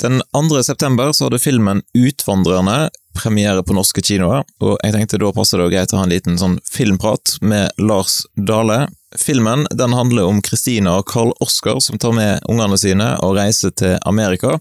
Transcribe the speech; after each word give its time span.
Den 0.00 0.22
2. 0.32 0.62
september 0.62 1.12
så 1.12 1.24
hadde 1.24 1.38
filmen 1.38 1.82
Utvandrerne 1.94 2.88
premiere 3.22 3.60
på 3.62 3.74
norske 3.76 4.00
kinoer, 4.00 4.46
og 4.64 4.78
jeg 4.80 4.94
tenkte 4.94 5.18
da 5.20 5.32
passer 5.36 5.60
det 5.60 5.66
greit 5.74 5.92
å 5.92 5.98
ha 6.00 6.06
en 6.06 6.12
liten 6.14 6.38
sånn 6.40 6.56
filmprat 6.64 7.34
med 7.44 7.76
Lars 7.76 8.22
Dale. 8.32 8.86
Filmen 9.20 9.66
den 9.76 9.92
handler 9.92 10.30
om 10.30 10.40
Kristina 10.46 10.94
og 11.02 11.08
Carl 11.10 11.34
Oskar 11.44 11.82
som 11.84 12.00
tar 12.00 12.14
med 12.16 12.48
ungene 12.48 12.78
sine 12.80 13.10
og 13.20 13.36
reiser 13.36 13.74
til 13.76 13.98
Amerika, 14.08 14.56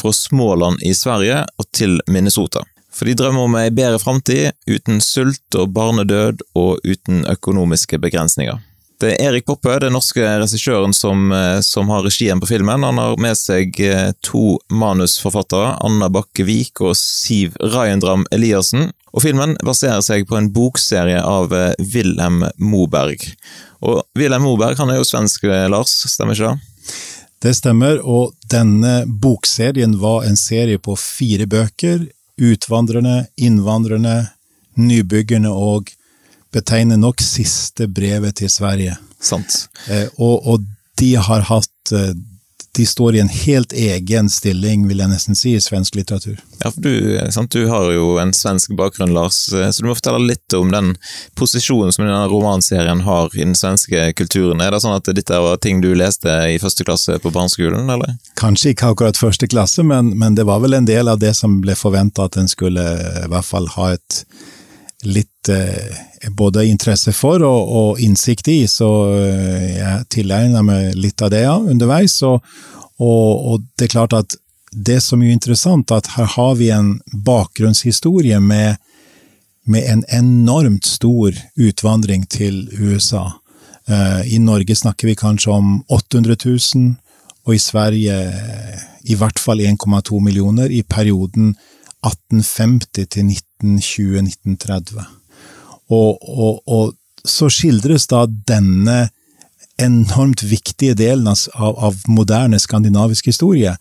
fra 0.00 0.14
Småland 0.16 0.80
i 0.86 0.94
Sverige 0.96 1.42
og 1.60 1.68
til 1.76 2.00
Minnesota. 2.08 2.64
For 2.88 3.04
de 3.04 3.18
drømmer 3.20 3.50
om 3.50 3.60
ei 3.60 3.68
bedre 3.74 4.00
framtid, 4.00 4.56
uten 4.64 5.04
sult 5.04 5.60
og 5.60 5.74
barnedød 5.76 6.40
og 6.56 6.80
uten 6.88 7.26
økonomiske 7.28 8.00
begrensninger. 8.00 8.56
Det 9.00 9.14
er 9.14 9.30
Erik 9.30 9.46
Poppe, 9.48 9.78
den 9.80 9.94
norske 9.96 10.20
regissøren 10.20 10.92
som, 10.92 11.30
eh, 11.32 11.60
som, 11.64 11.88
har 11.88 12.02
regien 12.04 12.40
på 12.40 12.50
filmen. 12.50 12.82
Han 12.84 12.98
har 13.00 13.16
med 13.16 13.38
seg 13.38 13.78
eh, 13.80 14.10
to 14.20 14.58
manusforfattere, 14.68 15.70
Anna 15.80 16.10
Bakke 16.12 16.44
Vik 16.44 16.82
og 16.84 16.92
Siv 17.00 17.54
Rajendram 17.64 18.26
Eliassen. 18.30 18.90
Og 19.16 19.24
filmen 19.24 19.54
baserer 19.64 20.02
seg 20.04 20.26
på 20.28 20.36
en 20.36 20.50
bokserie 20.52 21.22
av 21.24 21.54
eh, 21.56 21.72
Wilhelm 21.94 22.44
Moberg. 22.60 23.24
Og 23.80 24.02
Wilhelm 24.20 24.44
Moberg 24.44 24.76
han 24.82 24.92
er 24.92 25.00
jo 25.00 25.08
svensk, 25.08 25.48
Lars, 25.72 25.94
stemmer 26.12 26.36
ikke 26.36 26.50
det? 26.50 26.92
Det 27.40 27.54
stemmer, 27.56 28.02
og 28.04 28.34
denne 28.52 29.06
bokserien 29.08 29.96
var 30.02 30.28
en 30.28 30.36
serie 30.36 30.76
på 30.76 30.98
fire 31.00 31.48
bøker. 31.48 32.04
Utvandrerne, 32.36 33.30
innvandrerne, 33.40 34.18
nybyggerne 34.76 35.48
og 35.48 35.88
betegner 36.52 37.00
nok 37.00 37.22
siste 37.22 37.88
brevet 37.88 38.40
til 38.40 38.50
Sverige. 38.50 38.96
Sant. 39.20 39.68
Eh, 39.88 40.08
og, 40.16 40.46
og, 40.46 40.66
de 41.00 41.14
har 41.16 41.46
hatt 41.48 41.92
eh, 41.96 42.12
De 42.76 42.84
står 42.86 43.16
i 43.16 43.20
en 43.20 43.28
helt 43.28 43.72
egen 43.72 44.28
stilling, 44.30 44.84
vil 44.88 45.00
jeg 45.02 45.10
nesten 45.10 45.36
si, 45.36 45.56
i 45.56 45.60
svensk 45.60 45.96
litteratur. 45.98 46.36
Ja, 46.60 46.70
for 46.70 46.84
du, 46.84 47.16
sant, 47.34 47.50
du 47.50 47.66
har 47.66 47.88
jo 47.90 48.12
en 48.22 48.30
svensk 48.36 48.76
bakgrunn, 48.78 49.10
Lars, 49.16 49.40
eh, 49.52 49.66
så 49.74 49.82
du 49.82 49.88
må 49.88 49.96
fortelle 49.98 50.20
litt 50.22 50.54
om 50.54 50.70
den 50.70 50.92
posisjonen 51.40 51.90
som 51.92 52.04
denne 52.06 52.28
romanserien 52.30 53.02
har 53.08 53.34
i 53.34 53.42
den 53.42 53.56
svenske 53.58 54.12
kulturen. 54.14 54.62
Er 54.62 54.70
det 54.70 54.82
sånn 54.84 54.94
at 54.94 55.10
dette 55.10 55.42
var 55.42 55.58
ting 55.58 55.82
du 55.82 55.90
leste 55.98 56.30
i 56.52 56.60
første 56.62 56.86
klasse 56.86 57.18
på 57.18 57.34
barneskolen, 57.34 57.90
eller? 57.90 58.14
Kanskje 58.40 58.76
ikke 58.76 58.94
akkurat 58.94 59.18
første 59.18 59.50
klasse, 59.50 59.82
men, 59.82 60.14
men 60.22 60.38
det 60.38 60.46
var 60.48 60.62
vel 60.62 60.78
en 60.78 60.88
del 60.88 61.10
av 61.10 61.18
det 61.20 61.34
som 61.40 61.58
ble 61.64 61.74
forventa 61.76 62.30
at 62.30 62.38
en 62.38 62.48
skulle 62.48 62.86
i 63.24 63.28
hvert 63.34 63.50
fall 63.50 63.66
ha 63.74 63.92
et 63.98 64.22
litt 65.02 65.26
eh, 65.26 65.29
både 66.36 66.66
interesse 66.66 67.12
for 67.12 67.42
og, 67.46 67.70
og, 67.70 68.00
innsikt 68.00 68.48
i, 68.48 68.66
så 68.68 68.90
eh, 69.16 69.78
jeg 69.78 70.04
tilegner 70.12 70.64
meg 70.66 70.94
litt 70.98 71.22
av 71.22 71.32
det 71.32 71.44
ja, 71.46 71.56
underveis. 71.56 72.18
Og, 72.26 72.44
og, 73.00 73.28
og, 73.52 73.66
det 73.78 73.88
er 73.88 73.94
klart 73.96 74.16
at 74.16 74.36
det 74.70 75.00
som 75.02 75.22
er 75.22 75.32
interessant, 75.32 75.90
at 75.90 76.12
her 76.14 76.28
har 76.36 76.54
vi 76.60 76.70
en 76.74 77.00
bakgrunnshistorie 77.26 78.38
med, 78.40 78.76
med 79.66 79.88
en 79.88 80.04
enormt 80.14 80.86
stor 80.86 81.34
utvandring 81.58 82.26
til 82.30 82.68
USA. 82.78 83.30
Eh, 83.88 84.34
I 84.36 84.38
Norge 84.38 84.76
snakker 84.76 85.10
vi 85.10 85.18
kanskje 85.18 85.54
om 85.56 85.80
800 85.88 86.36
000, 86.44 86.94
og 87.48 87.56
i 87.56 87.62
Sverige 87.62 88.16
i 89.08 89.16
hvert 89.16 89.40
fall 89.40 89.62
1,2 89.64 90.20
millioner 90.20 90.70
i 90.70 90.82
perioden 90.84 91.54
1850 92.04 93.08
til 93.08 93.32
1920-1930. 93.64 95.19
Og, 95.90 96.18
og, 96.22 96.60
og, 96.66 96.96
så 97.20 97.50
skildres 97.52 98.06
da 98.08 98.22
denne 98.48 99.10
enormt 99.80 100.40
viktige 100.48 100.94
delen 100.96 101.28
av, 101.28 101.74
av 101.76 101.98
moderne 102.08 102.56
skandinavisk 102.60 103.28
historie 103.28 103.74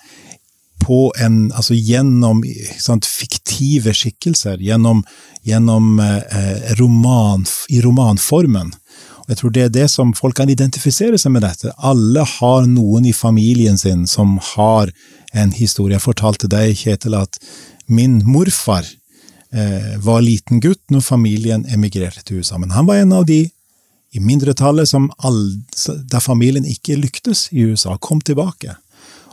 på 0.83 1.13
en, 1.23 1.37
altså 1.55 1.75
gjennom 1.75 2.41
sant, 2.79 3.07
fiktive 3.07 3.93
skikkelser, 3.95 4.59
gjennom, 4.63 5.05
gjennom 5.47 5.99
eh, 6.03 6.75
roman, 6.79 7.45
i 7.71 7.81
romanformen. 7.83 8.73
Og 9.23 9.33
jeg 9.33 9.41
tror 9.41 9.55
det 9.55 9.65
er 9.65 9.73
det 9.75 9.87
som 9.91 10.13
folk 10.17 10.39
kan 10.39 10.51
identifisere 10.51 11.19
seg 11.21 11.35
med 11.35 11.43
dette. 11.45 11.71
Alle 11.77 12.23
har 12.25 12.67
noen 12.67 13.07
i 13.07 13.15
familien 13.15 13.77
sin 13.77 14.07
som 14.07 14.39
har 14.55 14.91
en 15.37 15.51
historie. 15.53 15.95
Jeg 15.95 16.07
fortalte 16.07 16.49
deg, 16.51 16.75
Kjetil, 16.79 17.19
at 17.19 17.39
Min 17.89 18.19
morfar 18.21 18.85
var 20.05 20.19
liten 20.21 20.59
gutt 20.61 20.91
når 20.93 21.01
familien 21.01 21.63
emigrerte 21.73 22.21
til 22.21 22.43
USA, 22.43 22.59
men 22.61 22.69
han 22.75 22.85
var 22.85 22.99
en 23.01 23.15
av 23.17 23.23
de 23.25 23.39
i 24.11 24.19
mindretallet 24.19 24.89
som 24.89 25.07
all, 25.17 25.39
der 26.11 26.21
familien 26.21 26.65
ikke 26.65 26.97
lyktes 26.97 27.47
i 27.53 27.65
USA, 27.69 27.97
kom 27.97 28.21
tilbake. 28.21 28.75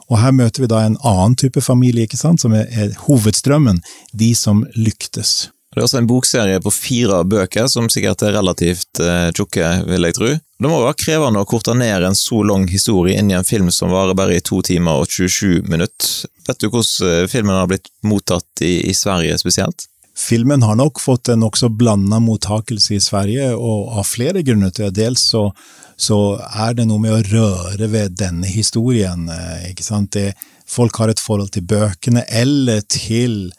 Og 0.06 0.20
her 0.20 0.34
møter 0.36 0.62
vi 0.62 0.70
da 0.70 0.84
en 0.84 0.98
annen 1.02 1.34
type 1.38 1.62
familie, 1.64 2.06
ikke 2.06 2.20
sant, 2.20 2.42
som 2.42 2.54
er, 2.54 2.68
er 2.70 2.94
hovedstrømmen, 3.08 3.80
de 4.12 4.32
som 4.38 4.62
lyktes. 4.76 5.48
Det 5.72 5.82
er 5.82 5.84
også 5.84 5.98
en 6.00 6.08
bokserie 6.08 6.60
på 6.64 6.72
fire 6.72 7.18
bøker, 7.28 7.66
som 7.68 7.88
sikkert 7.92 8.22
er 8.24 8.36
relativt 8.38 9.00
eh, 9.02 9.28
tjukke, 9.36 9.72
vil 9.90 10.08
jeg 10.08 10.16
tro. 10.16 10.30
Det 10.32 10.70
må 10.72 10.78
være 10.80 10.96
krevende 11.02 11.42
å 11.42 11.48
korte 11.48 11.74
ned 11.76 12.06
en 12.06 12.16
så 12.16 12.38
lang 12.48 12.64
historie 12.70 13.18
inn 13.20 13.28
i 13.32 13.36
en 13.36 13.44
film 13.44 13.68
som 13.74 13.92
varer 13.92 14.16
bare 14.16 14.38
i 14.38 14.44
to 14.44 14.62
timer 14.64 15.02
og 15.02 15.10
27 15.12 15.66
minutter. 15.68 16.30
Vet 16.46 16.62
du 16.62 16.70
hvordan 16.70 17.10
eh, 17.10 17.26
filmen 17.28 17.58
har 17.58 17.68
blitt 17.68 17.90
mottatt 18.06 18.64
i, 18.64 18.78
i 18.88 18.94
Sverige 18.96 19.36
spesielt? 19.42 19.88
Filmen 20.16 20.62
har 20.64 20.78
nok 20.80 21.00
fått 21.00 21.28
en 21.28 21.42
nokså 21.44 21.68
blanda 21.68 22.18
mottakelse 22.24 22.94
i 22.96 23.00
Sverige, 23.04 23.50
og 23.54 23.98
av 24.00 24.06
flere 24.08 24.40
grunner 24.46 24.72
til 24.72 24.94
Dels 24.96 25.26
så, 25.28 25.50
så, 25.96 26.38
er 26.40 26.78
det 26.78 26.86
noe 26.88 27.02
med 27.02 27.12
å 27.12 27.24
røre 27.26 27.90
ved 27.92 28.16
denne 28.16 28.48
historien. 28.48 29.28
Eh, 29.28 29.70
ikke 29.74 29.84
sant? 29.84 30.16
Det, 30.16 30.32
folk 30.66 30.96
har 31.02 31.12
et 31.12 31.20
forhold 31.20 31.52
til 31.52 31.68
bøkene 31.68 32.24
eller 32.32 32.80
til 32.88 33.52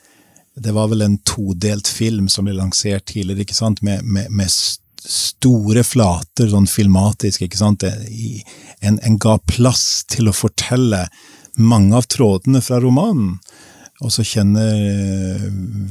det 0.58 0.74
var 0.74 0.90
vel 0.90 1.04
en 1.06 1.20
todelt 1.22 1.88
film 1.88 2.26
som 2.30 2.48
ble 2.48 2.56
lansert 2.58 3.06
tidligere, 3.12 3.46
ikke 3.46 3.58
sant, 3.58 3.84
med, 3.86 4.02
med, 4.02 4.32
med 4.34 4.50
store 5.08 5.84
flater, 5.86 6.50
sånn 6.50 6.68
filmatisk, 6.70 7.46
ikke 7.46 7.60
sant. 7.60 7.86
En, 7.86 8.98
en, 8.98 9.20
ga 9.22 9.38
plass 9.46 10.02
til 10.10 10.32
å 10.32 10.36
fortelle 10.36 11.06
mange 11.58 11.98
av 11.98 12.10
trådene 12.10 12.62
fra 12.66 12.82
romanen. 12.82 13.38
Og 14.06 14.14
så 14.14 14.24
kjenner 14.26 15.42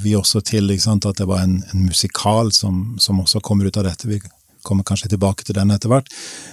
vi 0.02 0.14
også 0.14 0.40
til 0.46 0.70
sant, 0.80 1.08
at 1.08 1.18
det 1.18 1.26
var 1.26 1.42
en, 1.42 1.58
en 1.72 1.86
musikal 1.88 2.52
som, 2.54 2.96
som, 3.02 3.20
også 3.20 3.42
kommer 3.42 3.66
ut 3.66 3.78
av 3.80 3.88
dette. 3.88 4.06
Vi 4.06 4.20
kommer 4.66 4.86
kanskje 4.86 5.10
tilbake 5.10 5.46
til 5.46 5.56
den 5.58 5.72
etter 5.74 5.90
hvert. 5.90 6.10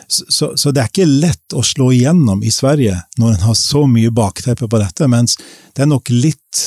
Så, 0.07 0.25
så, 0.29 0.51
så, 0.57 0.71
det 0.73 0.81
er 0.81 0.89
ikke 0.89 1.09
lett 1.09 1.53
å 1.53 1.61
slå 1.65 1.91
igjennom 1.93 2.41
i 2.45 2.53
Sverige 2.53 3.03
når 3.21 3.35
en 3.35 3.45
har 3.47 3.59
så 3.59 3.85
mye 3.89 4.13
bakteppe 4.13 4.69
på 4.69 4.81
dette, 4.81 5.09
mens 5.09 5.37
det 5.73 5.85
er 5.85 5.91
nok 5.93 6.09
litt 6.13 6.63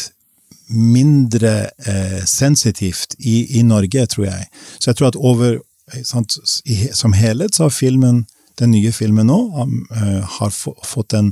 mindre 0.71 1.71
eh, 1.87 2.23
sensitivt 2.27 3.15
i, 3.19 3.59
i, 3.59 3.63
Norge, 3.67 4.07
tror 4.11 4.27
jeg. 4.27 4.49
Så 4.79 4.91
jeg 4.91 4.99
tror 4.99 5.13
at 5.13 5.19
over 5.19 5.61
sant, 6.03 6.35
i, 6.67 6.89
Som 6.95 7.15
helhet 7.15 7.55
så 7.55 7.69
har 7.69 7.75
filmen, 7.75 8.25
den 8.59 8.73
nye 8.75 8.91
filmen 8.93 9.29
nå, 9.31 9.39
uh, 9.55 10.23
har 10.39 10.51
fått 10.51 11.15
en, 11.15 11.29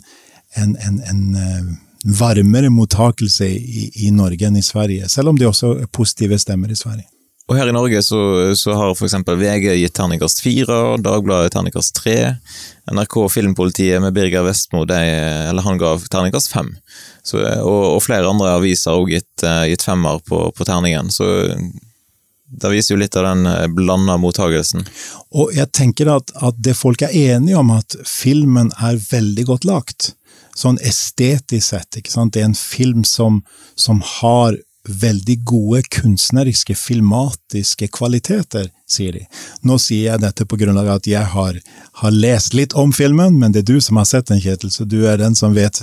en, 0.55 0.77
en, 0.79 1.01
en 1.11 1.23
uh, 1.35 1.73
varmere 2.05 2.71
mottakelse 2.71 3.49
i, 3.49 3.91
i, 4.07 4.11
Norge 4.13 4.47
enn 4.47 4.61
i 4.61 4.63
Sverige, 4.63 5.09
selv 5.09 5.33
om 5.33 5.41
det 5.41 5.49
også 5.49 5.75
er 5.81 5.91
positive 5.93 6.39
stemmer 6.39 6.73
i 6.73 6.79
Sverige. 6.79 7.09
Og 7.45 7.59
her 7.59 7.69
i 7.69 7.75
Norge 7.77 8.01
så, 8.01 8.19
så 8.57 8.73
har 8.73 8.95
f.eks. 8.95 9.19
VG 9.29 9.67
gitt 9.77 9.93
terningkast 9.97 10.41
fire, 10.41 10.79
Dagbladet 11.05 11.53
terningkast 11.53 11.93
tre. 11.99 12.17
NRK 12.89 13.19
Filmpolitiet 13.33 14.01
med 14.01 14.15
Birger 14.17 14.47
Vestmo, 14.47 14.87
de, 14.89 15.01
eller 15.51 15.65
han 15.67 15.81
ga 15.81 15.93
terningkast 16.09 16.49
fem. 16.53 16.71
Så, 17.21 17.43
og, 17.43 17.83
og, 17.97 18.01
flere 18.05 18.31
andre 18.31 18.55
aviser 18.57 18.93
har 18.95 19.03
også 19.03 19.13
gitt, 19.13 19.45
uh, 19.45 19.65
gitt 19.69 19.85
femmer 19.85 20.25
på, 20.25 20.41
på, 20.57 20.69
terningen. 20.69 21.13
Så 21.13 21.29
det 22.49 22.73
viser 22.73 22.95
jo 22.95 23.01
litt 23.03 23.17
av 23.19 23.27
den 23.27 23.49
eh, 23.51 23.69
blanda 23.73 24.17
mottagelsen. 24.21 24.85
Og 25.35 25.53
jeg 25.57 25.73
tenker 25.75 26.13
at, 26.15 26.33
at, 26.41 26.57
det 26.65 26.77
folk 26.79 27.03
er 27.03 27.17
enige 27.17 27.59
om, 27.59 27.73
at 27.75 27.97
filmen 28.09 28.71
er 28.79 29.01
veldig 29.11 29.47
godt 29.49 29.67
lagt. 29.69 30.13
Sånn 30.55 30.79
estetisk 30.83 31.73
sett. 31.73 31.99
ikke 31.99 32.13
sant? 32.13 32.35
Det 32.35 32.43
er 32.45 32.51
en 32.51 32.59
film 32.59 33.05
som, 33.09 33.43
som 33.75 34.03
har 34.21 34.57
veldig 34.89 35.37
gode 35.49 35.83
kunstneriske, 35.89 36.75
filmatiske 36.77 37.89
kvaliteter, 37.89 38.69
sier 38.89 39.17
de. 39.17 39.23
Nå 39.65 39.79
sier 39.81 40.11
jeg 40.11 40.23
dette 40.25 40.45
på 40.45 40.59
grunn 40.61 40.77
av 40.79 40.91
at 40.99 41.09
jeg 41.09 41.25
har, 41.33 41.57
har, 42.03 42.13
lest 42.13 42.55
litt 42.55 42.77
om 42.77 42.93
filmen, 42.93 43.39
men 43.41 43.55
det 43.55 43.65
er 43.65 43.71
du 43.73 43.81
som 43.81 43.97
har 43.97 44.09
sett 44.09 44.29
den, 44.29 44.43
Kjetil, 44.45 44.73
så 44.75 44.85
du 44.85 45.07
er 45.09 45.19
den 45.23 45.37
som 45.39 45.57
vet 45.57 45.81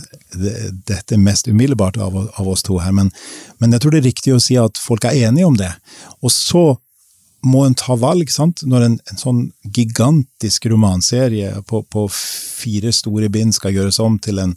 dette 0.88 1.17
mest 1.17 1.50
umiddelbart 1.50 1.97
av, 1.97 2.17
av 2.29 2.47
oss 2.47 2.63
to 2.67 2.77
her. 2.83 2.94
Men, 2.94 3.09
men, 3.57 3.74
jeg 3.74 3.81
tror 3.81 3.95
det 3.95 4.03
er 4.03 4.09
riktig 4.12 4.35
å 4.35 4.44
si 4.44 4.59
at 4.62 4.77
folk 4.77 5.09
er 5.09 5.17
enige 5.25 5.50
om 5.50 5.57
det. 5.57 5.71
Og 6.21 6.33
så 6.33 6.65
må 7.43 7.65
en 7.65 7.75
ta 7.77 7.95
valg, 7.97 8.29
sant? 8.29 8.63
når 8.67 8.85
en, 8.85 8.99
en 9.11 9.19
sånn 9.19 9.41
gigantisk 9.73 10.67
romanserie 10.71 11.55
på, 11.67 11.81
på 11.83 12.05
fire 12.13 12.93
store 12.93 13.31
bind 13.33 13.55
skal 13.57 13.75
gjøres 13.75 13.99
om 14.03 14.19
til 14.21 14.41
en 14.43 14.55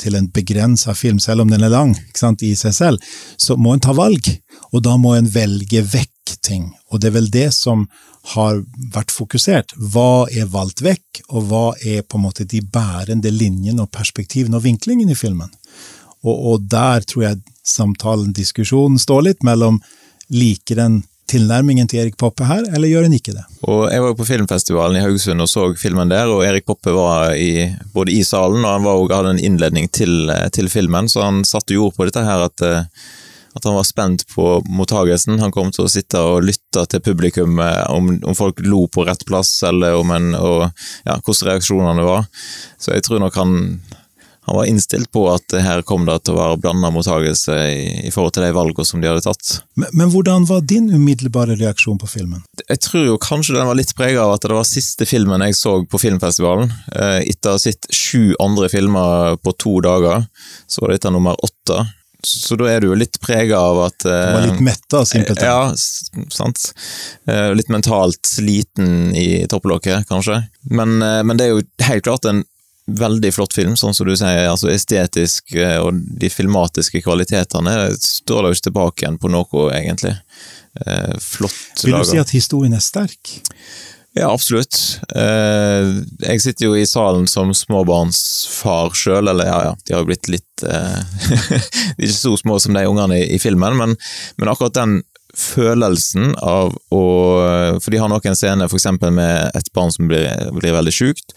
til 0.00 0.16
en 0.18 0.26
begrensa 0.34 0.94
film, 0.94 1.20
selv 1.22 1.44
om 1.44 1.50
den 1.52 1.62
er 1.62 1.72
lang 1.72 1.92
sant, 2.18 2.42
i 2.42 2.54
seg 2.58 2.74
selv, 2.74 3.12
så 3.38 3.56
må 3.56 3.74
en 3.74 3.82
ta 3.84 3.94
valg. 3.94 4.26
Og 4.74 4.82
da 4.82 4.96
må 4.98 5.14
en 5.14 5.28
velge 5.30 5.84
vekk 5.86 6.34
ting. 6.42 6.66
Og 6.90 7.00
det 7.00 7.10
er 7.10 7.16
vel 7.18 7.30
det 7.32 7.50
som 7.54 7.86
har 8.34 8.62
vært 8.94 9.12
fokusert. 9.14 9.74
Hva 9.76 10.26
er 10.32 10.50
valgt 10.50 10.82
vekk, 10.84 11.24
og 11.28 11.50
hva 11.50 11.64
er 11.84 12.02
på 12.02 12.18
en 12.18 12.26
måte 12.26 12.46
de 12.48 12.62
bærende 12.64 13.32
linjene 13.32 13.84
og 13.84 13.92
perspektivene 13.94 14.58
og 14.58 14.64
vinklingen 14.66 15.12
i 15.12 15.18
filmen? 15.18 15.52
Og, 16.24 16.34
og 16.34 16.68
der 16.72 17.04
tror 17.04 17.28
jeg 17.28 17.42
samtalen, 17.64 18.32
diskusjonen, 18.36 18.98
står 19.00 19.28
litt 19.28 19.44
mellom 19.44 19.80
liker 20.32 20.80
en 20.80 21.02
tilnærmingen 21.30 21.88
til 21.90 22.02
Erik 22.02 22.16
Poppe 22.20 22.46
her, 22.48 22.64
eller 22.74 22.90
gjør 22.90 23.08
en 23.08 23.16
ikke 23.16 23.34
det? 23.36 23.44
Og 23.64 23.86
Jeg 23.90 24.02
var 24.02 24.12
jo 24.12 24.18
på 24.18 24.28
filmfestivalen 24.28 24.98
i 24.98 25.04
Haugesund 25.04 25.44
og 25.44 25.50
så 25.50 25.66
filmen 25.80 26.12
der, 26.12 26.30
og 26.30 26.44
Erik 26.46 26.66
Poppe 26.68 26.94
var 26.94 27.34
i, 27.34 27.68
både 27.94 28.12
i 28.12 28.22
salen 28.26 28.64
og 28.64 28.70
han 28.70 28.86
var, 28.86 29.00
også, 29.00 29.20
hadde 29.20 29.36
en 29.36 29.44
innledning 29.50 29.88
til, 29.88 30.32
til, 30.52 30.68
filmen, 30.72 31.08
så 31.08 31.24
han 31.26 31.44
satte 31.48 31.76
jo 31.76 31.88
ord 31.88 31.96
på 31.96 32.08
dette 32.08 32.24
her 32.24 32.44
at, 32.46 32.64
at 33.54 33.64
han 33.64 33.76
var 33.78 33.88
spent 33.88 34.26
på 34.34 34.60
mottagelsen. 34.68 35.40
Han 35.40 35.54
kom 35.54 35.72
til 35.72 35.86
å 35.86 35.90
sitte 35.92 36.20
og 36.20 36.44
lytte 36.44 36.84
til 36.90 37.04
publikum 37.04 37.60
om, 37.60 38.14
om 38.20 38.36
folk 38.36 38.60
lo 38.66 38.84
på 38.92 39.06
rett 39.08 39.24
plass, 39.28 39.56
eller 39.66 39.96
om 40.00 40.12
en, 40.14 40.32
og 40.36 40.64
ja, 41.06 41.18
hvordan 41.18 41.50
reaksjonene 41.52 42.06
var. 42.06 42.26
Så 42.78 42.96
jeg 42.96 43.06
tror 43.06 43.22
nok 43.22 43.38
han 43.40 43.60
han 44.46 44.56
var 44.56 44.64
innstilt 44.68 45.08
på 45.12 45.24
at 45.32 45.54
her 45.64 45.82
kom 45.88 46.04
det 46.04 46.18
til 46.26 46.34
å 46.34 46.40
være 46.40 46.58
blanda 46.60 46.90
mottakelse 46.92 47.54
i, 47.70 47.84
i, 48.08 48.10
forhold 48.12 48.34
til 48.36 48.44
de 48.44 48.52
valgene 48.52 48.88
som 48.88 49.00
de 49.00 49.08
hadde 49.08 49.24
tatt. 49.24 49.54
Men, 49.80 49.88
men, 49.96 50.12
hvordan 50.12 50.44
var 50.50 50.60
din 50.68 50.90
umiddelbare 50.92 51.56
reaksjon 51.60 51.96
på 52.00 52.10
filmen? 52.10 52.44
Jeg 52.68 52.82
tror 52.84 53.08
jo 53.08 53.16
kanskje 53.22 53.56
den 53.56 53.70
var 53.70 53.78
litt 53.78 53.94
prega 53.96 54.26
av 54.26 54.36
at 54.36 54.44
det 54.44 54.52
var 54.52 54.68
siste 54.68 55.08
filmen 55.08 55.46
jeg 55.48 55.56
så 55.56 55.78
på 55.88 56.00
filmfestivalen. 56.02 56.72
Eh, 56.92 57.18
etter 57.32 57.54
å 57.54 57.56
ha 57.56 57.64
sett 57.64 57.88
sju 57.88 58.34
andre 58.42 58.68
filmer 58.72 59.40
på 59.40 59.56
to 59.56 59.78
dager, 59.84 60.28
så 60.68 60.84
var 60.84 60.92
dette 60.92 61.14
nummer 61.14 61.40
åtte. 61.40 61.80
Så 62.24 62.56
da 62.56 62.68
er 62.72 62.80
du 62.80 62.88
jo 62.88 62.96
litt 62.96 63.18
prega 63.20 63.58
av 63.60 63.82
at 63.84 64.04
Du 64.04 64.12
var 64.12 64.46
litt 64.46 64.62
metta, 64.64 65.02
simpelthen? 65.08 65.44
Ja, 65.44 66.26
sant. 66.32 66.70
Eh, 67.28 67.50
litt 67.56 67.72
mentalt 67.72 68.24
sliten 68.28 69.12
i 69.16 69.44
topplokket, 69.48 70.08
kanskje. 70.08 70.42
Men, 70.68 71.00
eh, 71.02 71.22
men 71.24 71.40
det 71.40 71.48
er 71.48 71.56
jo 71.56 71.64
helt 71.88 72.04
klart 72.04 72.28
en 72.28 72.44
veldig 72.86 73.30
flott 73.32 73.54
film, 73.56 73.76
sånn 73.80 73.94
som 73.96 74.08
du 74.08 74.14
sier. 74.16 74.44
altså 74.50 74.68
Estetisk 74.72 75.54
eh, 75.56 75.78
og 75.80 75.96
de 76.20 76.30
filmatiske 76.32 77.00
kvalitetene 77.04 77.94
står 77.96 78.44
da 78.44 78.52
ikke 78.52 78.68
tilbake 78.68 79.04
igjen 79.04 79.18
på 79.20 79.30
noe, 79.32 79.64
egentlig. 79.72 80.14
Eh, 80.84 81.14
flott 81.22 81.84
laga. 81.84 81.88
Vil 81.88 81.98
du 81.98 82.10
si 82.12 82.20
at 82.20 82.34
historien 82.36 82.76
er 82.76 82.84
sterk? 82.84 83.38
Ja, 84.14 84.28
absolutt. 84.30 84.76
Eh, 85.16 85.88
jeg 86.28 86.42
sitter 86.44 86.68
jo 86.68 86.76
i 86.78 86.84
salen 86.86 87.26
som 87.30 87.50
småbarnsfar 87.56 88.92
sjøl, 88.94 89.32
eller 89.32 89.48
ja, 89.48 89.56
ja, 89.70 89.72
de 89.86 89.96
har 89.96 90.04
jo 90.04 90.10
blitt 90.12 90.30
litt 90.30 90.42
De 90.64 90.70
er 90.70 92.06
ikke 92.06 92.14
så 92.14 92.36
små 92.38 92.60
som 92.62 92.76
de 92.76 92.84
ungene 92.86 93.18
i, 93.24 93.40
filmen, 93.42 93.74
men, 93.80 93.96
men 94.38 94.52
akkurat 94.52 94.76
den 94.76 95.00
følelsen 95.34 96.36
av 96.46 96.76
å 96.94 97.00
For 97.82 97.90
de 97.90 97.98
har 97.98 98.06
noen 98.12 98.36
scener 98.38 98.70
f.eks. 98.70 98.86
med 99.02 99.56
et 99.58 99.72
barn 99.74 99.90
som 99.90 100.06
blir, 100.06 100.28
blir 100.54 100.76
veldig 100.76 100.92
sjukt, 100.94 101.34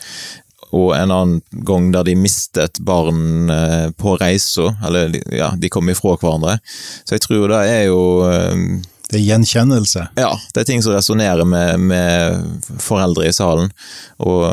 og 0.75 0.91
en 0.97 1.11
annen 1.11 1.63
gang 1.67 1.91
der 1.93 2.03
de 2.07 2.15
mistet 2.19 2.79
barn 2.83 3.49
eh, 3.49 3.87
på 3.95 4.17
reisa, 4.19 4.73
eller 4.85 5.15
ja, 5.31 5.53
de 5.55 5.71
kom 5.71 5.89
ifra 5.89 6.17
hverandre. 6.19 6.57
Så 7.05 7.15
jeg 7.15 7.23
tror 7.23 7.47
det 7.53 7.63
er 7.71 7.83
jo 7.87 8.01
eh, 8.27 8.55
Det 9.07 9.21
er 9.21 9.25
gjenkjennelse? 9.29 10.09
Ja, 10.19 10.33
det 10.53 10.63
er 10.63 10.67
ting 10.67 10.83
som 10.83 10.97
resonnerer 10.97 11.47
med, 11.47 11.79
med, 11.79 12.63
foreldre 12.83 13.29
i 13.29 13.35
salen. 13.35 13.71
Og, 14.19 14.51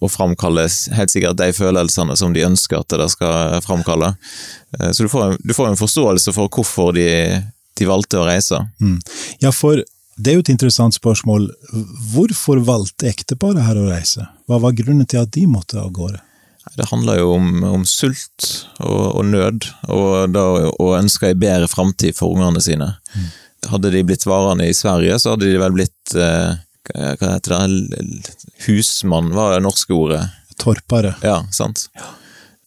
og 0.00 0.12
framkalles 0.12 0.90
helt 0.96 1.12
sikkert 1.12 1.40
de 1.40 1.48
følelsene 1.56 2.16
som 2.16 2.36
de 2.36 2.44
ønsker 2.44 2.82
at 2.82 2.98
det 3.00 3.08
skal 3.14 3.56
framkalle. 3.64 4.12
Eh, 4.76 4.92
så 4.92 5.08
du 5.08 5.12
får, 5.12 5.38
du 5.40 5.56
får 5.56 5.72
en 5.72 5.80
forståelse 5.80 6.36
for 6.36 6.52
hvorfor 6.52 6.92
de, 6.98 7.08
de 7.80 7.88
valgte 7.88 8.20
å 8.20 8.28
reise. 8.28 8.60
Mm. 8.84 9.00
Ja, 9.40 9.54
for 9.56 9.80
det 10.20 10.32
er 10.32 10.38
jo 10.38 10.44
et 10.44 10.52
interessant 10.52 10.96
spørsmål. 10.96 11.48
Hvorfor 12.12 12.60
valgte 12.66 13.08
ekteparet 13.10 13.62
her 13.64 13.78
å 13.80 13.88
reise? 13.88 14.26
Hva 14.48 14.60
var 14.62 14.76
grunnen 14.76 15.08
til 15.08 15.22
at 15.22 15.32
de 15.36 15.46
måtte 15.48 15.80
av 15.80 15.92
gårde? 15.96 16.20
Det 16.76 16.86
handler 16.90 17.18
jo 17.18 17.32
om, 17.34 17.46
om 17.66 17.84
sult 17.88 18.46
og, 18.78 19.16
og, 19.16 19.22
nød, 19.26 19.66
og 19.90 20.34
da 20.34 20.44
å 20.70 20.90
ønske 20.98 21.30
ei 21.30 21.38
bedre 21.38 21.70
framtid 21.72 22.14
for 22.18 22.36
ungene 22.36 22.62
sine. 22.62 22.92
Mm. 23.16 23.30
Hadde 23.72 23.92
de 23.94 24.04
blitt 24.06 24.26
varende 24.28 24.68
i 24.68 24.76
Sverige, 24.76 25.18
så 25.18 25.34
hadde 25.34 25.48
de 25.48 25.58
vel 25.60 25.74
blitt 25.74 26.14
eh, 26.16 26.60
Hva 26.90 27.34
heter 27.34 27.56
det? 27.56 28.36
Husmann, 28.66 29.32
var 29.36 29.56
det 29.56 29.64
norske 29.64 29.96
ordet? 29.96 30.22
Torpare. 30.60 31.16
Ja, 31.24 31.40
sant. 31.56 31.88
Ja 31.96 32.14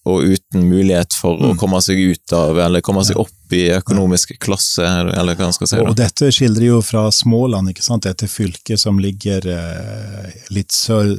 og 0.03 0.25
uten 0.27 0.65
mulighet 0.67 1.15
for 1.15 1.39
mm. 1.39 1.53
å 1.53 1.59
komme 1.59 1.79
seg 1.83 1.99
ut 2.11 2.35
av, 2.35 2.57
eller 2.59 2.83
komme 2.83 3.05
seg 3.07 3.19
opp 3.21 3.31
i 3.53 3.63
økonomisk 3.75 4.35
klasse, 4.41 4.83
eller 4.83 5.37
hva 5.37 5.49
man 5.49 5.55
skal 5.55 5.69
si. 5.69 5.79
Og 5.81 5.95
dette 5.97 6.31
skildrer 6.33 6.69
jo 6.69 6.81
fra 6.85 7.05
Småland, 7.13 7.71
ikke 7.71 7.85
sant, 7.85 8.07
dette 8.07 8.29
fylket 8.31 8.81
som 8.81 8.99
ligger 9.01 9.47
eh, 9.53 10.29
litt 10.55 10.73
sør, 10.75 11.15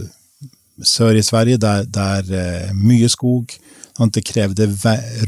sør, 0.82 1.14
i 1.18 1.24
Sverige, 1.24 1.60
der, 1.62 1.88
der 1.88 2.30
eh, 2.34 2.72
mye 2.76 3.10
skog. 3.12 3.54
Sant? 3.96 4.16
Det 4.16 4.24
krevde 4.26 4.68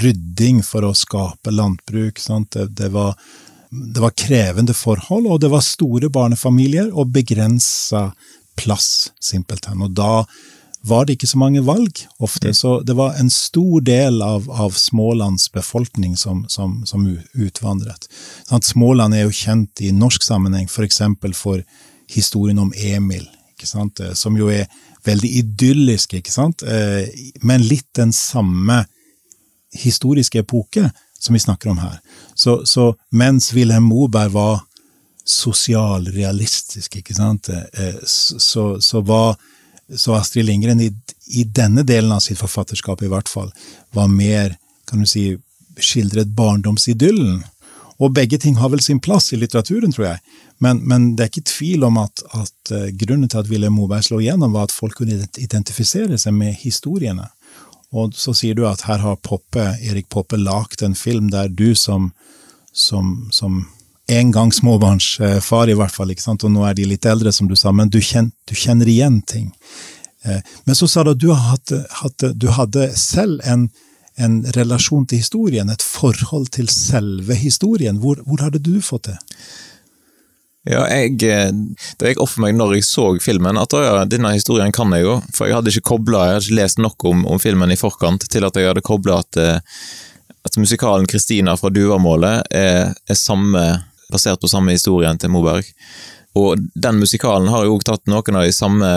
rydding 0.03 0.63
for 0.67 0.87
å 0.87 0.95
skape 0.97 1.55
landbruk. 1.55 2.19
Det, 2.53 2.67
det, 2.79 2.91
var, 2.95 3.15
det 3.71 4.03
var 4.03 4.17
krevende 4.19 4.75
forhold, 4.77 5.31
og 5.31 5.41
det 5.45 5.53
var 5.53 5.65
store 5.65 6.11
barnefamilier 6.13 6.91
og 6.93 7.15
begrensa 7.15 8.11
plass, 8.57 9.13
simpelthen. 9.21 9.83
Og 9.85 9.95
da 9.97 10.25
var 10.87 11.07
det 11.07 11.17
ikke 11.17 11.29
så 11.31 11.39
mange 11.41 11.63
valg 11.67 12.03
ofte, 12.23 12.53
mm. 12.53 12.55
så 12.55 12.73
det 12.87 12.95
var 12.99 13.17
en 13.19 13.31
stor 13.31 13.81
del 13.87 14.23
av, 14.23 14.51
av 14.51 14.77
Smålands 14.79 15.49
befolkning 15.53 16.17
som, 16.17 16.45
som, 16.49 16.79
som 16.87 17.07
utvandret. 17.35 18.07
Sånn, 18.47 18.63
Småland 18.63 19.17
er 19.17 19.27
jo 19.27 19.35
kjent 19.35 19.83
i 19.83 19.93
norsk 19.95 20.23
sammenheng 20.23 20.69
f.eks. 20.71 21.01
For, 21.03 21.35
for 21.35 21.65
historien 22.13 22.61
om 22.63 22.73
Emil, 22.77 23.27
eh, 23.63 24.13
som 24.15 24.39
jo 24.39 24.51
er 24.53 24.69
veldig 25.07 25.33
idyllisk, 25.41 26.15
ikke 26.19 26.35
sant? 26.35 26.63
Eh, 26.63 27.11
men 27.43 27.67
litt 27.67 27.89
den 27.99 28.15
samme 28.15 28.85
historiske 29.77 30.45
epoke 30.45 30.91
som 31.19 31.35
vi 31.35 31.43
snakker 31.43 31.73
om 31.73 31.83
her. 31.83 31.99
Så, 32.35 32.61
så 32.67 32.93
mens 33.11 33.53
Wilhelm 33.57 33.89
Moberg 33.91 34.35
var 34.37 34.63
sosialrealistisk, 35.27 37.01
ikke 37.01 37.17
sant, 37.17 37.51
eh, 37.51 37.99
så, 38.07 38.77
så 38.81 39.03
var 39.03 39.35
så 39.95 40.15
Astrid 40.19 40.45
Lindgren, 40.45 40.81
i, 40.81 40.93
i, 41.27 41.45
denne 41.45 41.83
delen 41.87 42.13
av 42.13 42.21
sitt 42.25 42.39
forfatterskap 42.41 43.03
i 43.03 43.11
hvert 43.11 43.29
fall, 43.31 43.53
var 43.95 44.09
mer 44.11 44.57
kan 44.87 45.03
du 45.03 45.07
si, 45.07 45.37
skildret 45.79 46.33
barndomsidyllen. 46.35 47.43
Og 47.97 48.13
begge 48.13 48.39
ting 48.39 48.59
har 48.61 48.71
vel 48.73 48.83
sin 48.85 49.01
plass 49.01 49.33
i 49.33 49.39
litteraturen, 49.41 49.93
tror 49.93 50.07
jeg. 50.11 50.21
Men, 50.63 50.83
men 50.89 51.09
det 51.17 51.25
er 51.25 51.31
ikke 51.31 51.49
tvil 51.49 51.87
om 51.89 51.99
at, 52.01 52.23
at 52.37 52.73
uh, 52.73 52.89
grunnen 52.99 53.29
til 53.29 53.41
at 53.41 53.49
Wilhelm 53.51 53.79
Moberg 53.79 54.05
slo 54.05 54.21
igjennom, 54.21 54.53
var 54.57 54.69
at 54.69 54.75
folk 54.75 54.99
kunne 55.01 55.17
identifisere 55.41 56.19
seg 56.21 56.37
med 56.37 56.57
historiene. 56.61 57.29
Og 57.97 58.15
så 58.19 58.35
sier 58.37 58.57
du 58.57 58.67
at 58.69 58.85
her 58.89 59.01
har 59.05 59.21
Poppe, 59.25 59.65
Erik 59.81 60.11
Poppe 60.13 60.39
lagd 60.41 60.85
en 60.85 60.97
film 60.99 61.31
der 61.33 61.49
du 61.49 61.71
som, 61.79 62.11
som, 62.73 63.29
som 63.33 63.65
en 64.09 64.31
gang 64.33 64.53
småbarnsfar, 64.55 65.71
i 65.71 65.75
hvert 65.75 65.95
fall, 65.95 66.13
ikke 66.15 66.23
sant? 66.23 66.45
og 66.47 66.53
nå 66.55 66.65
er 66.69 66.77
de 66.79 66.87
litt 66.87 67.07
eldre, 67.09 67.33
som 67.35 67.49
du 67.51 67.57
sa, 67.59 67.73
men 67.75 67.91
du 67.91 67.99
kjenner, 67.99 68.31
du 68.47 68.55
kjenner 68.55 68.89
igjen 68.91 69.21
ting. 69.27 69.51
Eh, 70.27 70.41
men 70.65 70.79
så 70.79 70.89
sa 70.89 71.05
du 71.05 71.13
at 71.13 71.23
du 71.23 71.33
hadde, 71.35 71.83
hadde, 72.03 72.33
du 72.39 72.49
hadde 72.55 72.89
selv 72.99 73.43
en, 73.45 73.69
en, 74.17 74.41
relasjon 74.57 75.07
til 75.11 75.23
historien, 75.23 75.71
et 75.71 75.83
forhold 75.83 76.51
til 76.55 76.71
selve 76.73 77.35
historien. 77.39 77.99
Hvor, 78.03 78.23
hvor 78.27 78.47
hadde 78.47 78.63
du 78.63 78.77
fått 78.85 79.11
det? 79.11 79.19
Ja, 80.67 80.83
jeg, 80.91 81.23
eh, 81.23 81.53
Det 81.99 82.13
gikk 82.13 82.23
opp 82.25 82.33
for 82.33 82.47
meg 82.47 82.57
når 82.59 82.79
jeg 82.79 82.89
så 82.89 83.09
filmen, 83.23 83.59
at 83.59 83.75
ja, 83.75 84.05
denne 84.07 84.35
historien 84.35 84.75
kan 84.75 84.95
jeg 84.95 85.07
jo. 85.07 85.21
For 85.35 85.47
jeg 85.47 85.59
hadde 85.59 85.75
ikke 85.75 85.93
koblet, 85.95 86.23
jeg 86.23 86.39
hadde 86.39 86.49
ikke 86.51 86.63
lest 86.63 86.83
nok 86.83 87.11
om, 87.11 87.27
om 87.27 87.43
filmen 87.43 87.75
i 87.75 87.79
forkant 87.79 88.27
til 88.31 88.47
at 88.47 88.59
jeg 88.59 88.71
hadde 88.71 88.87
kobla 88.87 89.21
at, 89.23 89.39
eh, 89.39 89.83
at 90.47 90.59
musikalen 90.59 91.07
'Kristina 91.07 91.57
fra 91.59 91.71
Duvamålet' 91.71 92.43
er, 92.55 92.95
er 92.95 93.15
samme 93.19 93.67
basert 94.13 94.41
på 94.43 94.51
samme 94.51 94.77
historien 94.77 95.19
til 95.19 95.33
Moberg. 95.35 95.67
Og 96.37 96.61
den 96.75 97.01
musikalen 97.01 97.49
har 97.49 97.65
jo 97.65 97.77
òg 97.79 97.85
tatt 97.89 98.05
noen 98.11 98.37
av 98.37 98.45
de 98.45 98.53
samme 98.53 98.89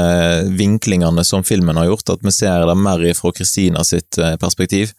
vinklingene 0.60 1.24
som 1.28 1.46
filmen 1.48 1.78
har 1.80 1.88
gjort, 1.88 2.16
at 2.16 2.26
vi 2.26 2.34
ser 2.36 2.66
det 2.68 2.76
mer 2.76 3.04
fra 3.16 3.32
Kristina 3.36 3.84
sitt 3.88 4.20
eh, 4.20 4.36
perspektiv. 4.42 4.92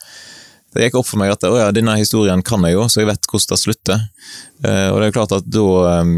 Det 0.73 0.87
gikk 0.87 1.01
opp 1.01 1.09
for 1.09 1.21
meg 1.21 1.35
at 1.35 1.45
å 1.45 1.53
ja, 1.59 1.69
denne 1.75 1.99
historien 1.99 2.41
kan 2.47 2.65
jeg 2.65 2.79
jo, 2.79 2.87
så 2.89 3.03
jeg 3.03 3.11
vet 3.11 3.29
hvordan 3.29 3.53
det 3.53 3.61
slutter. 3.61 4.05
Eh, 4.65 4.89
og 4.89 5.01
det 5.01 5.11
er 5.11 5.17
klart 5.19 5.37
at 5.37 5.49
da 5.49 5.71
eh, 5.95 6.13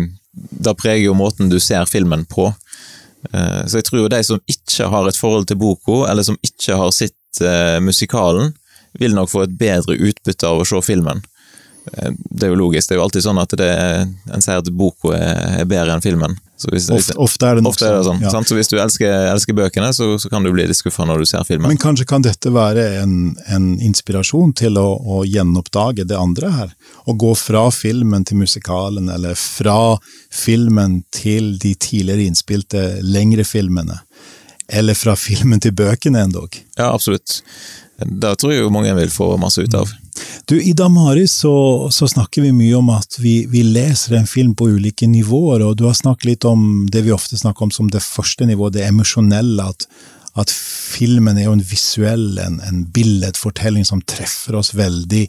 Da 0.64 0.72
preger 0.72 1.10
jo 1.10 1.18
måten 1.18 1.50
du 1.52 1.58
ser 1.60 1.84
filmen 1.84 2.22
på. 2.24 2.46
Så 3.68 3.76
jeg 3.76 3.84
tror 3.84 3.98
jo 4.00 4.08
de 4.08 4.20
som 4.24 4.38
ikke 4.48 4.86
har 4.88 5.06
et 5.06 5.18
forhold 5.20 5.44
til 5.46 5.58
boka, 5.60 5.98
eller 6.08 6.24
som 6.24 6.38
ikke 6.40 6.78
har 6.80 6.88
sett 6.96 7.42
musikalen, 7.84 8.54
vil 8.96 9.12
nok 9.12 9.28
få 9.28 9.42
et 9.44 9.52
bedre 9.60 9.98
utbytte 10.08 10.48
av 10.48 10.62
å 10.62 10.64
se 10.64 10.80
filmen. 10.86 11.20
Det 11.84 12.46
er 12.46 12.52
jo 12.52 12.58
logisk. 12.58 12.88
Det 12.88 12.94
er 12.94 13.00
jo 13.00 13.04
alltid 13.06 13.24
sånn 13.24 13.40
at 13.42 13.54
det, 13.58 13.68
en 14.32 14.44
sier 14.44 14.60
at 14.62 14.70
boka 14.70 15.12
er, 15.16 15.64
bedre 15.68 15.96
enn 15.96 16.04
filmen. 16.04 16.36
Hvis, 16.70 16.86
ofte, 16.94 17.16
ofte, 17.18 17.48
er 17.48 17.58
det 17.58 17.64
nok 17.66 17.74
ofte 17.74 17.88
er 17.88 17.96
det 17.96 18.04
sånn. 18.06 18.20
Ja. 18.22 18.42
Så 18.46 18.54
hvis 18.54 18.70
du 18.70 18.76
elsker, 18.78 19.10
elsker 19.32 19.56
bøkene, 19.58 19.88
så, 19.96 20.12
så, 20.22 20.30
kan 20.30 20.46
du 20.46 20.52
bli 20.54 20.68
litt 20.68 20.78
skuffa 20.78 21.06
når 21.08 21.24
du 21.24 21.26
ser 21.26 21.42
filmen. 21.48 21.72
Men 21.72 21.80
kanskje 21.82 22.06
kan 22.06 22.22
dette 22.22 22.52
være 22.54 22.84
en, 23.00 23.16
en 23.50 23.66
inspirasjon 23.82 24.54
til 24.60 24.78
å, 24.78 24.86
å, 24.94 25.24
gjenoppdage 25.26 26.06
det 26.06 26.18
andre 26.18 26.52
her? 26.54 26.72
Å 27.10 27.16
gå 27.18 27.34
fra 27.38 27.64
filmen 27.74 28.22
til 28.28 28.38
musikalen, 28.44 29.10
eller 29.10 29.34
fra 29.38 29.96
filmen 30.30 31.00
til 31.10 31.56
de 31.62 31.74
tidligere 31.74 32.30
innspilte 32.30 32.86
lengre 33.02 33.46
filmene? 33.48 34.04
Eller 34.72 34.94
fra 34.96 35.16
filmen 35.18 35.60
til 35.60 35.74
bøkene 35.76 36.22
endog? 36.28 36.54
Ja, 36.78 36.92
absolutt. 36.92 37.42
Det 38.06 38.36
tror 38.40 38.52
jeg 38.52 38.64
jo 38.64 38.72
mange 38.72 38.94
vil 38.96 39.10
få 39.12 39.34
masse 39.40 39.62
ut 39.62 39.74
av. 39.78 39.90
Du, 40.44 40.56
I 40.60 40.72
Damaris 40.76 41.32
så, 41.32 41.88
så, 41.90 42.08
snakker 42.08 42.42
vi 42.42 42.52
mye 42.52 42.74
om 42.76 42.90
at 42.92 43.16
vi, 43.18 43.46
vi, 43.50 43.62
leser 43.62 44.18
en 44.18 44.26
film 44.26 44.54
på 44.58 44.68
ulike 44.74 45.06
nivåer, 45.08 45.62
og 45.64 45.76
du 45.78 45.86
har 45.86 45.96
snakket 45.96 46.28
litt 46.28 46.46
om 46.48 46.88
det 46.92 47.04
vi 47.06 47.14
ofte 47.14 47.38
snakker 47.38 47.68
om 47.68 47.72
som 47.74 47.90
det 47.90 48.02
første 48.04 48.46
nivået, 48.48 48.76
det 48.76 48.86
emosjonelle. 48.88 49.70
At, 49.70 49.86
at 50.42 50.52
filmen 50.52 51.38
er 51.38 51.48
jo 51.48 51.56
en 51.56 51.64
visuell, 51.72 52.28
en, 52.42 52.60
en 52.66 52.84
billedfortelling 52.92 53.86
som 53.88 54.02
treffer 54.02 54.58
oss 54.58 54.74
veldig, 54.76 55.24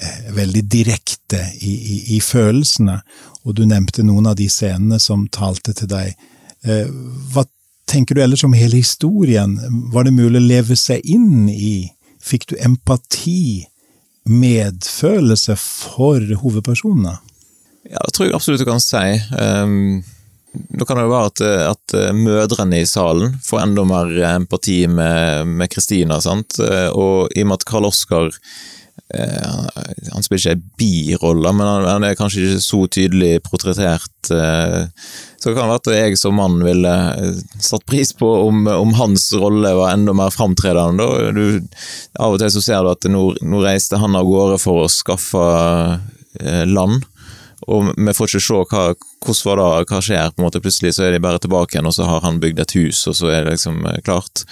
eh, 0.00 0.32
veldig 0.36 0.64
direkte 0.72 1.44
i, 1.60 1.70
i, 1.76 2.00
i, 2.16 2.20
følelsene. 2.24 3.00
Og 3.44 3.56
du 3.56 3.66
nevnte 3.68 4.04
noen 4.06 4.32
av 4.32 4.38
de 4.40 4.48
scenene 4.52 5.00
som 5.02 5.28
talte 5.32 5.76
til 5.76 5.90
deg. 5.90 6.28
Eh, 6.64 6.88
hva 7.32 7.46
tenker 7.90 8.14
du 8.16 8.22
ellers 8.22 8.44
om 8.46 8.54
hele 8.56 8.80
historien? 8.80 9.56
Var 9.92 10.06
det 10.06 10.14
mulig 10.14 10.40
å 10.40 10.46
leve 10.46 10.76
seg 10.78 11.04
inn 11.04 11.48
i? 11.50 11.90
Fikk 12.22 12.50
du 12.52 12.56
empati, 12.62 13.66
medfølelse 14.30 15.56
for 15.58 16.22
hovedpersonene? 16.42 17.18
Ja, 17.90 17.98
det 18.04 18.14
tror 18.14 18.28
jeg 18.28 18.36
absolutt 18.36 18.62
du 18.62 18.68
kan 18.68 18.82
si. 18.84 19.04
Um 19.34 20.02
da 20.50 20.82
kan 20.86 20.98
det 20.98 21.04
jo 21.06 21.12
være 21.12 21.30
at, 21.30 21.40
at, 21.70 21.92
eh, 21.94 22.10
mødrene 22.16 22.80
i 22.82 22.88
salen 22.88 23.36
får 23.44 23.62
enda 23.62 23.84
mer 23.86 24.10
empati 24.32 24.80
med 24.90 25.70
Kristina, 25.70 26.18
og 26.18 27.30
i 27.30 27.44
og 27.44 27.46
med 27.46 27.54
at 27.54 27.66
Karl 27.68 27.86
Oskar 27.86 28.32
eh, 28.32 28.79
han 29.10 30.22
spiller 30.22 30.40
ikke 30.40 30.52
ei 30.54 30.60
birolle, 30.80 31.52
men 31.56 31.66
han, 31.66 31.86
han, 31.88 32.06
er 32.06 32.18
kanskje 32.18 32.44
ikke 32.44 32.62
så 32.64 32.80
tydelig 32.92 33.32
portrettert. 33.46 34.30
Eh, 34.34 34.86
så 35.40 35.50
det 35.50 35.56
kan 35.56 35.70
være 35.70 35.80
at 35.80 35.92
jeg 35.96 36.18
som 36.20 36.36
mann 36.38 36.58
ville 36.62 36.94
satt 37.58 37.86
pris 37.88 38.12
på 38.16 38.28
om, 38.46 38.66
om 38.70 38.94
hans 38.98 39.30
rolle 39.34 39.72
var 39.78 39.94
enda 39.94 40.14
mer 40.16 40.34
framtredende. 40.34 41.06
Du, 41.34 41.44
av 42.20 42.36
og 42.36 42.42
til 42.42 42.52
så 42.54 42.64
ser 42.64 42.84
du 42.84 42.92
at 42.92 43.08
nå, 43.10 43.24
nå 43.42 43.64
reiste 43.64 44.00
han 44.00 44.18
av 44.18 44.28
gårde 44.28 44.60
for 44.62 44.84
å 44.84 44.92
skaffe 44.92 45.46
land 46.70 47.02
og 47.68 47.90
vi 47.92 48.14
får 48.16 48.30
ikke 48.30 48.42
se 48.42 48.60
hva, 48.70 48.84
hvordan 49.20 49.48
var 49.50 49.60
det, 49.60 49.90
hva 49.90 50.00
skjer. 50.04 50.30
på 50.32 50.40
en 50.40 50.46
måte 50.46 50.62
Plutselig 50.64 50.94
så 50.96 51.06
er 51.06 51.14
de 51.14 51.22
bare 51.22 51.40
tilbake 51.42 51.76
igjen, 51.76 51.88
og 51.90 51.94
så 51.96 52.08
har 52.08 52.24
han 52.24 52.40
bygd 52.40 52.62
et 52.62 52.76
hus, 52.78 53.02
og 53.10 53.18
så 53.18 53.32
er 53.34 53.44
det 53.44 53.58
liksom 53.58 53.84
eh, 53.86 54.00
klart. 54.06 54.44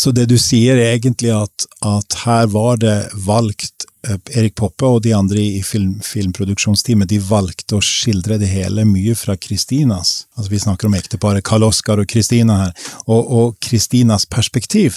Så 0.00 0.14
det 0.16 0.30
du 0.30 0.36
sier 0.40 0.78
er 0.80 0.94
egentlig 0.94 1.32
at, 1.34 1.66
at 1.84 2.16
her 2.22 2.46
var 2.54 2.78
det 2.80 2.94
valgt 3.26 3.84
eh, 4.08 4.16
Erik 4.38 4.54
Poppe 4.56 4.88
og 4.88 5.02
de 5.04 5.12
andre 5.16 5.42
i 5.42 5.60
film, 5.66 5.98
filmproduksjonsteamet 6.04 7.10
de 7.10 7.18
valgte 7.20 7.76
å 7.76 7.84
skildre 7.84 8.38
det 8.40 8.48
hele 8.48 8.86
mye 8.88 9.16
fra 9.18 9.36
Kristinas. 9.36 10.24
Altså 10.38 10.54
Vi 10.54 10.62
snakker 10.64 10.88
om 10.88 10.96
ekteparet 10.96 11.44
Karl 11.44 11.68
Oskar 11.68 12.00
og 12.00 12.08
Kristina 12.08 12.56
her, 12.62 12.88
og 13.12 13.60
Kristinas 13.60 14.24
perspektiv. 14.24 14.96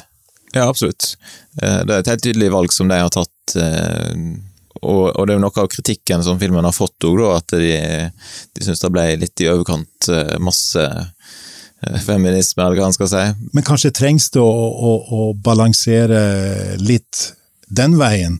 Ja, 0.53 0.69
absolutt. 0.69 1.17
Eh, 1.59 1.83
det 1.83 1.91
er 1.91 1.99
et 1.99 2.13
helt 2.13 2.25
tydelig 2.29 2.53
valg 2.55 2.71
som 2.75 2.91
de 2.91 3.03
har 3.03 3.11
tatt 3.11 3.57
og, 4.83 5.15
og, 5.15 5.25
det 5.25 5.33
er 5.33 5.37
jo 5.37 5.43
noe 5.43 5.63
av 5.63 5.69
kritikken 5.71 6.23
som 6.25 6.39
filmen 6.41 6.65
har 6.65 6.75
fått 6.75 7.07
òg, 7.07 7.21
at 7.31 7.55
de, 7.55 7.73
de 8.53 8.65
syns 8.65 8.81
det 8.83 8.91
ble 8.93 9.05
litt 9.21 9.43
i 9.43 9.49
overkant 9.51 10.09
eh, 10.11 10.35
masse 10.43 10.83
eh, 10.83 11.11
feminisme, 12.05 12.63
eller 12.63 12.79
hva 12.79 12.89
han 12.89 12.95
skal 12.95 13.11
si. 13.11 13.23
Men 13.53 13.65
kanskje 13.67 13.93
trengs 13.95 14.29
det 14.33 14.41
å, 14.41 14.49
å, 14.49 14.93
å 15.03 15.31
balansere 15.45 16.21
litt 16.81 17.33
den 17.73 17.97
veien? 17.99 18.39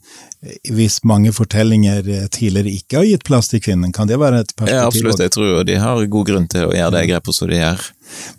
Hvis 0.68 0.98
mange 1.08 1.32
fortellinger 1.32 2.04
tidligere 2.34 2.72
ikke 2.76 2.98
har 3.00 3.06
gitt 3.08 3.24
plass 3.24 3.48
til 3.48 3.62
kvinnen, 3.64 3.94
kan 3.96 4.10
det 4.10 4.18
være 4.20 4.42
et 4.44 4.52
perspektiv? 4.52 4.76
Ja, 4.76 4.88
absolutt, 4.90 5.22
jeg 5.24 5.32
tror 5.32 5.62
de 5.68 5.78
har 5.80 6.02
god 6.16 6.28
grunn 6.28 6.50
til 6.52 6.68
å 6.68 6.74
gjøre 6.76 6.96
det 6.98 7.04
grepet 7.14 7.38
som 7.38 7.48
de 7.48 7.62
gjør. 7.62 7.86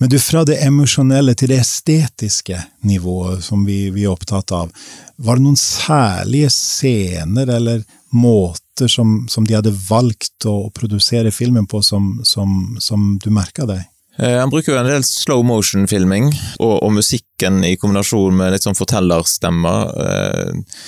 Men 0.03 0.13
du, 0.13 0.19
fra 0.21 0.43
det 0.45 0.59
emosjonelle 0.67 1.35
til 1.39 1.55
det 1.55 1.63
estetiske 1.63 2.61
nivået 2.85 3.47
som 3.47 3.65
vi, 3.65 3.89
vi, 3.95 4.05
er 4.05 4.13
opptatt 4.13 4.53
av, 4.53 4.75
var 5.17 5.41
det 5.41 5.47
noen 5.47 5.61
særlige 5.61 6.53
scener 6.53 7.55
eller 7.57 7.87
måter 8.15 8.91
som, 8.91 9.25
som 9.31 9.49
de 9.49 9.57
hadde 9.57 9.73
valgt 9.89 10.45
å 10.51 10.69
produsere 10.77 11.33
filmen 11.33 11.67
på, 11.71 11.81
som, 11.83 12.19
som, 12.27 12.77
som 12.85 13.15
du 13.25 13.31
merka 13.33 13.65
deg? 13.71 13.81
Eh, 14.17 14.39
han 14.41 14.51
bruker 14.51 14.73
jo 14.73 14.79
en 14.79 14.87
del 14.87 15.05
slow 15.07 15.43
motion-filming, 15.47 16.29
og, 16.61 16.77
og, 16.77 16.93
musikken 16.95 17.65
i 17.67 17.75
kombinasjon 17.81 18.37
med 18.39 18.55
litt 18.55 18.67
sånn 18.67 18.79
fortellerstemmer. 18.79 19.91
Eh, 20.05 20.79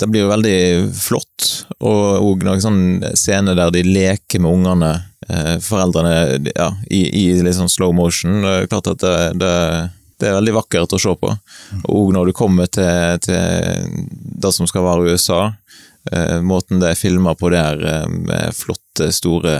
det 0.00 0.08
blir 0.10 0.26
jo 0.26 0.32
veldig 0.32 0.58
flott, 0.98 1.48
og 1.80 2.28
òg 2.28 2.44
noen 2.44 2.62
sånne 2.64 3.14
scener 3.16 3.56
der 3.56 3.72
de 3.72 3.84
leker 3.88 4.44
med 4.44 4.58
ungene, 4.58 4.92
eh, 5.28 5.56
foreldrene, 5.64 6.52
ja, 6.52 6.70
i, 6.90 7.06
i, 7.08 7.24
litt 7.40 7.56
sånn 7.56 7.72
slow 7.72 7.96
motion. 7.96 8.42
Det 8.44 8.54
er 8.58 8.70
klart 8.74 8.92
at 8.92 9.00
det, 9.00 9.16
det, 9.40 9.56
det 10.20 10.28
er 10.28 10.38
veldig 10.42 10.58
vakkert 10.60 10.98
å 10.98 11.00
se 11.00 11.16
på. 11.24 11.32
Og 11.96 12.12
når 12.12 12.28
du 12.28 12.36
kommer 12.36 12.68
til, 12.68 13.24
til 13.24 14.04
det 14.44 14.52
som 14.52 14.68
skal 14.68 14.84
være 14.84 15.14
USA, 15.14 15.42
måten 16.44 16.82
det 16.82 16.90
er 16.90 16.98
filma 17.00 17.32
på 17.32 17.48
der, 17.48 17.80
med 18.12 18.52
flotte, 18.52 19.08
store 19.16 19.54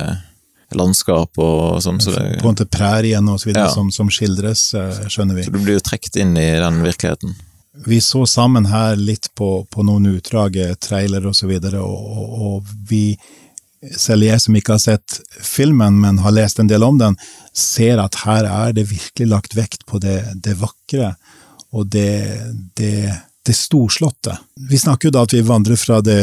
landskap 0.72 1.38
og 1.40 1.82
sånn. 1.84 2.00
Så 2.02 2.14
det, 2.14 2.38
på 2.40 2.48
en 2.48 2.54
måte 2.54 2.68
prærien 2.70 3.28
og 3.28 3.40
så 3.42 3.50
videre 3.50 3.68
ja. 3.68 3.74
som, 3.74 3.90
som, 3.94 4.10
skildres, 4.12 4.66
eh, 4.78 5.04
skjønner 5.12 5.38
vi. 5.38 5.46
Så 5.46 5.54
du 5.54 5.60
blir 5.60 5.78
jo 5.78 5.84
trukket 5.84 6.20
inn 6.22 6.36
i 6.40 6.48
den 6.62 6.80
virkeligheten. 6.84 7.36
Vi 7.84 8.00
så 8.00 8.22
sammen 8.30 8.68
her 8.70 8.96
litt 8.96 9.32
på, 9.34 9.64
på 9.70 9.86
noen 9.86 10.06
utdrag, 10.14 10.56
eh, 10.56 10.76
trailer 10.78 11.26
og 11.26 11.36
så 11.36 11.50
videre, 11.50 11.82
og, 11.82 12.18
og, 12.18 12.36
og 12.48 12.76
vi 12.88 13.06
selv 13.98 14.24
jeg 14.24 14.40
som 14.40 14.56
ikke 14.56 14.76
har 14.76 14.82
sett 14.82 15.18
filmen, 15.44 15.98
men 16.00 16.22
har 16.24 16.34
lest 16.34 16.60
en 16.60 16.70
del 16.70 16.84
om 16.86 16.98
den, 17.00 17.16
ser 17.52 18.00
at 18.02 18.22
her 18.24 18.48
er 18.48 18.72
det 18.76 18.86
virkelig 18.90 19.28
lagt 19.30 19.56
vekt 19.58 19.84
på 19.90 20.00
det, 20.02 20.20
det 20.34 20.56
vakre 20.60 21.14
og 21.74 21.88
det, 21.90 22.40
det, 22.78 23.12
det 23.46 23.56
storslåtte. 23.56 24.36
Vi 24.70 24.78
snakker 24.78 25.10
jo 25.10 25.16
da 25.16 25.24
at 25.26 25.34
vi 25.34 25.42
vandrer 25.44 25.78
fra 25.78 26.00
det 26.04 26.22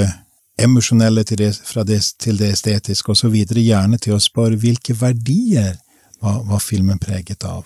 emosjonelle 0.63 1.23
til 1.27 1.41
det, 1.41 1.51
det 1.87 1.99
til 2.21 2.39
det 2.39 2.51
estetiske 2.55 3.13
osv., 3.13 3.35
gjerne 3.35 3.99
til 4.01 4.15
å 4.15 4.21
spørre 4.21 4.59
hvilke 4.59 4.95
verdier 4.97 5.75
var, 6.21 6.41
var 6.47 6.61
filmen 6.63 7.01
preget 7.01 7.45
av? 7.47 7.65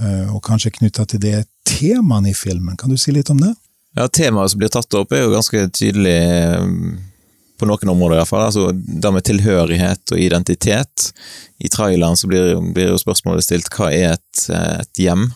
Uh, 0.00 0.34
og 0.34 0.40
kanskje 0.44 0.72
knytta 0.78 1.04
til 1.06 1.20
det 1.22 1.44
temaene 1.68 2.32
i 2.32 2.36
filmen. 2.36 2.78
Kan 2.80 2.90
du 2.90 2.98
si 2.98 3.14
litt 3.14 3.30
om 3.30 3.40
det? 3.42 3.52
Ja, 3.98 4.08
Temaet 4.08 4.50
som 4.50 4.60
blir 4.62 4.72
tatt 4.72 4.94
opp, 4.96 5.12
er 5.12 5.26
jo 5.26 5.34
ganske 5.34 5.66
tydelig 5.76 6.14
eh, 6.16 6.62
på 7.60 7.68
noen 7.68 7.92
områder, 7.92 8.16
i 8.16 8.20
hvert 8.22 8.30
fall. 8.30 8.46
Altså, 8.46 8.70
det 8.72 9.12
med 9.12 9.26
tilhørighet 9.28 10.14
og 10.14 10.22
identitet. 10.22 11.10
I 11.60 11.68
traileren 11.68 12.16
så 12.16 12.30
blir, 12.30 12.56
blir 12.72 12.88
jo 12.94 13.00
spørsmålet 13.02 13.44
stilt 13.44 13.68
hva 13.76 13.90
er 13.92 14.14
et, 14.14 14.46
et 14.48 15.02
hjem? 15.04 15.28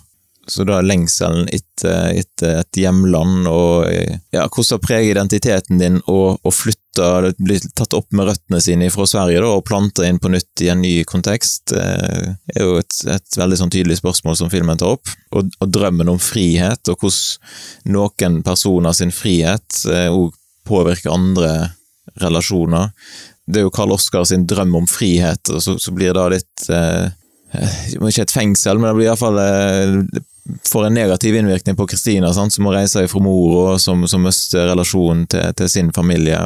Så 0.49 0.65
da 0.65 0.79
lengselen 0.81 1.49
etter, 1.51 2.13
etter 2.15 2.61
et 2.61 2.79
hjemland, 2.79 3.49
og 3.51 3.89
ja, 4.35 4.45
hvordan 4.47 4.83
preger 4.83 5.17
identiteten 5.17 5.81
din 5.81 5.97
å, 6.07 6.37
å 6.39 6.53
flytte, 6.55 7.33
bli 7.43 7.59
tatt 7.75 7.97
opp 7.99 8.15
med 8.15 8.29
røttene 8.29 8.61
sine 8.63 8.91
fra 8.95 9.09
Sverige 9.11 9.43
da, 9.43 9.51
og 9.59 9.67
plante 9.67 10.07
inn 10.07 10.21
på 10.23 10.31
nytt 10.31 10.63
i 10.63 10.71
en 10.71 10.85
ny 10.85 10.93
kontekst, 11.09 11.75
eh, 11.75 12.31
er 12.55 12.63
jo 12.63 12.79
et, 12.79 13.01
et 13.11 13.39
veldig 13.41 13.59
sånn 13.59 13.75
tydelig 13.75 13.99
spørsmål 13.99 14.39
som 14.39 14.53
filmen 14.53 14.79
tar 14.79 14.95
opp. 14.95 15.11
Og, 15.35 15.51
og 15.59 15.73
drømmen 15.75 16.15
om 16.15 16.23
frihet, 16.23 16.93
og 16.95 17.03
hvordan 17.03 17.97
noen 17.97 18.39
personer 18.47 18.95
sin 18.95 19.15
frihet 19.15 19.83
òg 20.07 20.31
eh, 20.31 20.43
påvirker 20.67 21.15
andre 21.15 21.51
relasjoner. 22.23 22.95
Det 23.47 23.61
er 23.61 23.67
jo 23.67 23.75
Karl 23.75 23.95
Oskar 23.95 24.25
sin 24.27 24.47
drøm 24.47 24.79
om 24.79 24.87
frihet, 24.91 25.51
og 25.51 25.61
så, 25.63 25.77
så 25.79 25.93
blir 25.95 26.15
det 26.15 26.31
litt 26.39 26.71
eh, 26.71 27.11
eh 27.55 27.77
ikke 27.99 28.27
et 28.27 28.35
fengsel, 28.35 28.79
men 28.79 28.91
det 28.91 28.97
blir 28.99 29.11
iallfall 29.11 29.39
får 30.69 30.87
en 30.87 30.95
negativ 30.95 31.37
innvirkning 31.37 31.77
på 31.77 31.87
Kristina, 31.87 32.33
som 32.35 32.51
må 32.65 32.73
reise 32.75 33.07
fra 33.09 33.23
mor, 33.23 33.57
og 33.61 33.81
som, 33.81 34.07
som 34.09 34.23
mister 34.27 34.69
relasjonen 34.71 35.27
til, 35.31 35.53
til, 35.59 35.71
sin 35.71 35.93
familie. 35.93 36.39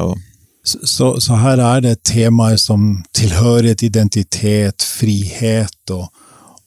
Så, 0.64 1.16
så, 1.20 1.38
her 1.40 1.60
er 1.64 1.82
det 1.84 2.02
temaer 2.04 2.56
som 2.60 3.02
tilhørighet, 3.16 3.82
identitet, 3.82 4.84
frihet 4.84 5.94
og, 5.94 6.08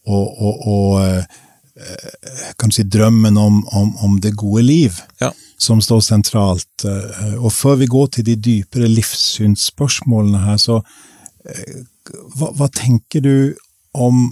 og, 0.06 0.42
og, 0.42 0.68
og 0.68 1.26
kan 1.74 2.56
kanskje 2.68 2.84
drømmen 2.84 3.38
om, 3.38 3.64
om, 3.68 3.96
om, 3.98 4.20
det 4.22 4.36
gode 4.38 4.62
liv 4.62 5.00
ja. 5.22 5.32
som 5.58 5.82
står 5.82 6.04
sentralt. 6.06 6.86
Eh, 6.86 7.34
og 7.38 7.54
før 7.54 7.80
vi 7.82 7.90
går 7.90 8.08
til 8.14 8.28
de 8.28 8.36
dypere 8.36 8.90
livssynsspørsmålene 8.92 10.44
her, 10.46 10.60
så 10.62 10.80
eh, 11.50 11.82
hva, 12.38 12.52
hva 12.54 12.70
tenker 12.74 13.26
du 13.26 13.36
om 13.94 14.30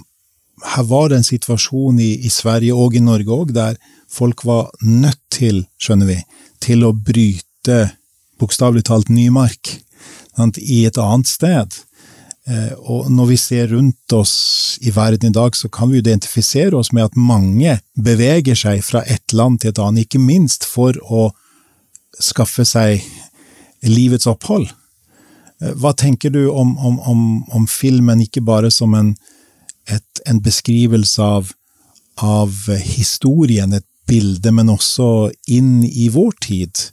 her 0.64 0.86
var 0.88 1.10
det 1.10 1.20
en 1.20 1.26
situasjon 1.26 2.00
i, 2.00 2.12
i 2.26 2.30
Sverige 2.30 2.74
og 2.74 2.96
i 2.96 3.02
Norge 3.02 3.34
òg, 3.34 3.54
der 3.56 3.78
folk 4.12 4.44
var 4.44 4.70
nødt 4.82 5.20
til, 5.32 5.64
skjønner 5.80 6.10
vi, 6.10 6.18
til 6.62 6.84
å 6.86 6.92
bryte 6.94 7.78
bokstavelig 8.40 8.84
talt 8.88 9.10
ny 9.12 9.28
mark 9.32 9.76
sant, 10.36 10.58
i 10.58 10.84
et 10.88 10.98
annet 11.00 11.30
sted. 11.30 11.78
Eh, 12.50 12.72
og 12.78 13.10
når 13.12 13.32
vi 13.32 13.38
ser 13.38 13.70
rundt 13.70 14.16
oss 14.16 14.78
i 14.82 14.90
verden 14.94 15.30
i 15.30 15.34
dag, 15.34 15.56
så 15.56 15.70
kan 15.72 15.92
vi 15.92 16.02
identifisere 16.02 16.76
oss 16.78 16.92
med 16.92 17.10
at 17.10 17.18
mange 17.18 17.78
beveger 17.94 18.58
seg 18.58 18.82
fra 18.86 19.04
et 19.06 19.34
land 19.36 19.60
til 19.62 19.72
et 19.72 19.82
annet, 19.82 20.06
ikke 20.06 20.22
minst 20.22 20.66
for 20.68 20.98
å 21.06 21.30
skaffe 22.18 22.66
seg 22.68 23.02
livets 23.86 24.28
opphold. 24.30 24.68
Eh, 25.62 25.74
hva 25.78 25.94
tenker 25.94 26.34
du 26.34 26.48
om, 26.50 26.74
om, 26.78 26.98
om, 27.06 27.22
om 27.54 27.68
filmen, 27.70 28.24
ikke 28.26 28.44
bare 28.46 28.72
som 28.74 28.94
en 28.98 29.14
et, 29.90 30.22
en 30.28 30.40
beskrivelse 30.42 31.22
av, 31.22 31.52
av, 32.22 32.54
historien, 32.82 33.72
et 33.72 33.86
bilde, 34.08 34.52
men 34.52 34.72
også 34.72 35.30
inn 35.50 35.82
i 35.86 36.08
vår 36.12 36.34
tid, 36.44 36.88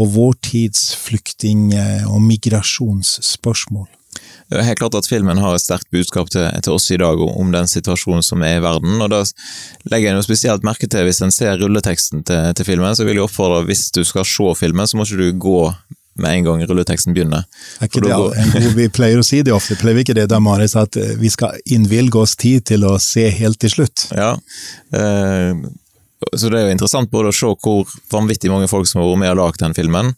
og 0.00 0.12
vår 0.14 0.36
tids 0.46 0.90
flyktning- 0.96 1.72
og 2.08 2.20
migrasjonsspørsmål. 2.24 3.88
Det 4.50 4.58
er 4.58 4.66
helt 4.66 4.80
klart 4.80 4.96
at 4.98 5.06
filmen 5.06 5.38
har 5.38 5.54
et 5.54 5.62
sterkt 5.62 5.86
budskap 5.94 6.30
til, 6.32 6.42
til, 6.64 6.74
oss 6.74 6.88
i 6.90 6.98
dag 6.98 7.20
om 7.22 7.52
den 7.54 7.68
situasjonen 7.70 8.24
som 8.26 8.42
er 8.42 8.58
i 8.58 8.64
verden. 8.64 8.98
og 8.98 9.12
Da 9.12 9.20
legger 9.92 10.10
jeg 10.10 10.16
noe 10.18 10.26
spesielt 10.26 10.66
merke 10.66 10.88
til 10.90 11.06
hvis 11.06 11.22
en 11.22 11.34
ser 11.34 11.60
rulleteksten 11.60 12.24
til, 12.26 12.50
til 12.58 12.66
filmen. 12.66 12.96
Så 12.98 13.06
vil 13.06 13.20
jeg 13.20 13.28
oppfordre 13.28 13.62
hvis 13.68 13.88
du 13.94 14.02
skal 14.06 14.26
se 14.26 14.48
filmen, 14.58 14.90
så 14.90 14.98
må 14.98 15.06
ikke 15.06 15.20
du 15.22 15.38
gå 15.46 15.60
med 16.22 16.38
en 16.38 16.48
gang 16.48 16.64
rulleteksten 16.68 17.16
begynner. 17.16 17.46
Er 17.82 17.90
det 17.90 18.14
en 18.14 18.70
vi 18.76 18.88
pleier 18.92 19.20
å 19.20 19.26
si 19.26 19.42
det 19.46 19.54
ofte, 19.56 19.78
pleier 19.80 19.98
vi 19.98 20.06
ikke 20.06 20.18
det 20.18 20.28
da, 20.32 20.40
Maris, 20.42 20.76
at 20.78 20.96
eh, 21.00 21.16
vi 21.20 21.32
skal 21.32 21.58
innvilge 21.70 22.22
oss 22.22 22.36
tid 22.40 22.66
til 22.70 22.86
å 22.88 22.96
se 23.02 23.28
helt 23.40 23.60
til 23.62 23.74
slutt? 23.74 24.08
Ja, 24.16 24.34
eh, 24.96 25.52
så 26.36 26.50
det 26.52 26.58
er 26.58 26.66
jo 26.68 26.74
interessant 26.74 27.10
både 27.12 27.30
å 27.32 27.36
se 27.36 27.48
hvor 27.64 27.88
vanvittig 28.12 28.50
mange 28.52 28.68
folk 28.68 28.88
som 28.88 29.00
har 29.00 29.08
vært 29.08 29.22
med 29.22 29.32
og 29.32 29.38
lagd 29.40 29.62
den 29.62 29.76
filmen, 29.76 30.12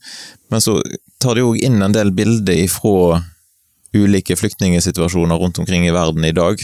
men 0.50 0.64
så 0.64 0.80
tar 1.22 1.38
de 1.38 1.44
jo 1.44 1.54
inn 1.54 1.78
en 1.82 1.94
del 1.94 2.10
bilder 2.14 2.58
ifra 2.58 3.22
ulike 3.92 4.36
flyktningsituasjoner 4.36 5.36
rundt 5.38 5.60
omkring 5.60 5.86
i 5.86 5.92
verden 5.92 6.24
i 6.24 6.32
dag, 6.34 6.60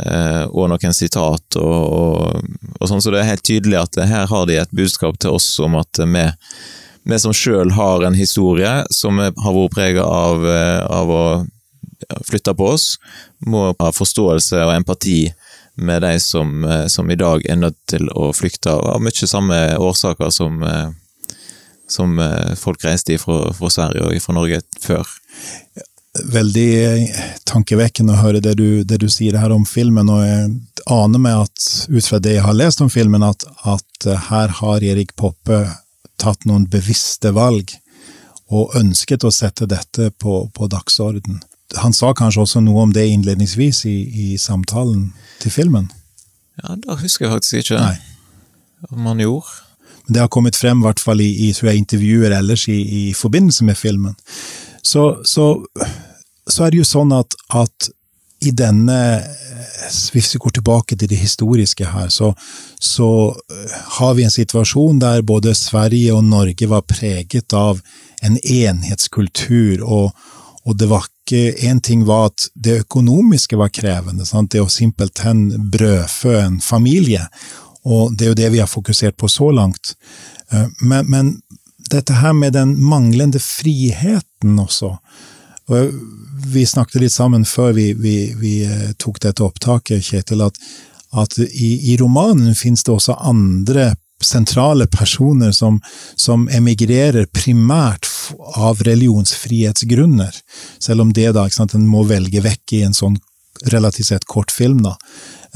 eh, 0.00 0.44
og 0.48 0.70
noen 0.72 0.96
sitat 0.96 1.58
og, 1.60 1.76
og, 1.76 2.48
og, 2.78 2.88
sånn, 2.88 3.04
så 3.04 3.12
det 3.12 3.22
er 3.22 3.30
helt 3.30 3.46
tydelig 3.46 3.82
at 3.82 4.00
her 4.08 4.26
har 4.30 4.48
de 4.48 4.58
et 4.62 4.74
budskap 4.74 5.20
til 5.20 5.36
oss 5.36 5.50
om 5.62 5.76
at 5.78 6.00
vi, 6.00 6.24
vi 7.06 7.18
som 7.22 7.34
sjøl 7.34 7.70
har 7.76 8.04
en 8.04 8.16
historie 8.18 8.72
som 8.90 9.20
har 9.22 9.54
vært 9.54 9.74
prega 9.74 10.04
av, 10.04 10.46
eh, 10.46 10.82
av 10.86 11.10
å 11.10 11.24
flytte 12.26 12.54
på 12.54 12.72
oss, 12.74 12.96
må 13.46 13.68
ha 13.78 13.90
forståelse 13.94 14.64
og 14.64 14.74
empati 14.74 15.32
med 15.76 16.02
de 16.02 16.18
som, 16.20 16.64
eh, 16.64 16.86
som 16.88 17.10
i 17.10 17.18
dag 17.18 17.46
er 17.48 17.56
nødt 17.56 17.78
til 17.86 18.08
å 18.10 18.32
flykte 18.34 18.74
av 18.74 19.00
mye 19.00 19.28
samme 19.28 19.76
årsaker 19.78 20.32
som, 20.32 20.64
som 21.88 22.18
folk 22.56 22.82
reiste 22.84 23.18
fra, 23.18 23.52
fra 23.54 23.70
Sverige 23.70 24.02
og 24.08 24.22
fra 24.22 24.34
Norge 24.34 24.62
før. 24.80 25.06
Veldig 26.32 27.12
tankevekkende 27.44 28.14
å 28.14 28.22
høre 28.22 28.40
det 28.40 28.56
du, 28.56 28.82
det 28.84 28.98
du, 29.02 29.08
sier 29.12 29.36
her 29.38 29.52
om 29.52 29.66
filmen, 29.68 30.08
og 30.08 30.24
jeg 30.24 30.46
aner 30.90 31.22
meg 31.22 31.42
at 31.44 31.66
ut 31.92 32.06
fra 32.06 32.18
det 32.18 32.38
jeg 32.38 32.46
har 32.46 32.56
lest 32.56 32.80
om 32.80 32.90
filmen, 32.90 33.22
at, 33.22 33.44
at 33.68 34.08
her 34.30 34.54
har 34.60 34.82
Erik 34.82 35.14
Poppe 35.14 35.66
tatt 36.20 36.46
noen 36.48 36.66
bevisste 36.70 37.32
valg, 37.36 37.74
og 38.46 38.76
ønsket 38.78 39.26
å 39.26 39.32
sette 39.34 39.66
dette 39.66 40.12
på, 40.22 40.46
på 40.54 40.68
dagsorden. 40.70 41.40
Han 41.82 41.94
sa 41.96 42.12
kanskje 42.14 42.44
også 42.44 42.62
noe 42.62 42.84
om 42.86 42.92
det 42.94 43.08
innledningsvis 43.10 43.84
i, 43.90 43.96
i 44.06 44.26
samtalen 44.38 45.08
til 45.42 45.50
filmen? 45.50 45.88
Ja, 46.62 46.76
da 46.78 46.96
husker 47.00 47.26
jeg 47.26 47.34
faktisk 47.34 47.64
ikke 47.64 47.80
Nei. 47.82 47.96
om 48.92 49.08
han 49.10 49.20
gjorde. 49.20 49.50
Det 50.06 50.22
har 50.22 50.30
kommet 50.30 50.56
frem, 50.56 50.78
i 50.80 50.86
hvert 50.86 51.02
fall 51.02 51.20
i, 51.20 51.28
i 51.48 51.50
jeg, 51.50 51.80
intervjuer 51.80 52.36
ellers 52.36 52.68
i, 52.70 52.78
i 52.78 53.02
forbindelse 53.14 53.66
med 53.66 53.76
filmen. 53.76 54.14
Så, 54.82 55.18
så, 55.26 55.66
så, 56.46 56.64
er 56.64 56.70
det 56.70 56.84
jo 56.84 56.86
sånn 56.86 57.10
at, 57.16 57.34
at, 57.50 57.90
i 58.40 58.50
denne 58.50 59.22
Hvis 60.12 60.34
vi 60.34 60.38
går 60.38 60.50
tilbake 60.58 60.96
til 60.96 61.08
det 61.08 61.16
historiske 61.16 61.86
her, 61.86 62.08
så, 62.08 62.32
så 62.78 63.08
eh, 63.30 63.74
har 63.98 64.14
vi 64.14 64.24
en 64.24 64.34
situasjon 64.34 64.98
der 64.98 65.22
både 65.22 65.54
Sverige 65.54 66.14
og 66.14 66.24
Norge 66.24 66.66
var 66.68 66.82
preget 66.82 67.54
av 67.54 67.80
en 68.22 68.38
enhetskultur, 68.42 69.84
og, 69.84 70.10
og 70.64 70.78
det 70.78 70.88
var 70.90 71.06
ikke 71.06 71.52
Én 71.66 71.80
ting 71.82 72.04
var 72.06 72.28
at 72.30 72.48
det 72.54 72.80
økonomiske 72.84 73.56
var 73.58 73.70
krevende, 73.74 74.26
sant? 74.26 74.52
det 74.52 74.62
å 74.62 74.68
simpelthen 74.70 75.70
brødfø 75.70 76.36
en 76.38 76.60
familie. 76.62 77.24
Og 77.86 78.14
det 78.14 78.26
er 78.26 78.30
jo 78.30 78.38
det 78.38 78.50
vi 78.54 78.60
har 78.62 78.70
fokusert 78.70 79.16
på 79.18 79.30
så 79.30 79.50
langt. 79.54 79.94
Eh, 80.50 80.68
men, 80.80 81.10
men 81.10 81.32
dette 81.90 82.18
her 82.20 82.34
med 82.34 82.54
den 82.54 82.76
manglende 82.82 83.42
friheten 83.42 84.58
også. 84.58 84.96
Og 85.72 85.92
vi 86.46 86.66
snakket 86.66 87.02
litt 87.02 87.14
sammen 87.14 87.44
før 87.48 87.72
vi, 87.76 87.90
vi, 87.98 88.16
vi 88.38 88.56
eh, 88.66 88.90
tok 88.98 89.20
dette 89.24 89.44
opptaket, 89.44 90.04
Kjetil, 90.04 90.44
at, 90.46 90.58
at 91.16 91.38
i, 91.42 91.92
i, 91.92 91.96
romanen 92.00 92.54
finnes 92.54 92.84
det 92.86 92.94
også 92.94 93.16
andre 93.18 93.94
sentrale 94.22 94.86
personer 94.88 95.52
som, 95.52 95.80
som, 96.16 96.46
emigrerer 96.48 97.26
primært 97.34 98.08
av 98.56 98.80
religionsfrihetsgrunner, 98.86 100.38
selv 100.78 101.04
om 101.04 101.10
det 101.12 101.32
da, 101.36 101.44
ikke 101.44 101.58
sant, 101.58 101.74
en 101.76 101.88
må 101.90 102.06
velge 102.08 102.40
vekk 102.44 102.78
i 102.78 102.84
en 102.86 102.96
sånn 102.96 103.18
relativt 103.72 104.12
sett 104.12 104.24
kort 104.30 104.54
film. 104.54 104.84
da. 104.86 104.94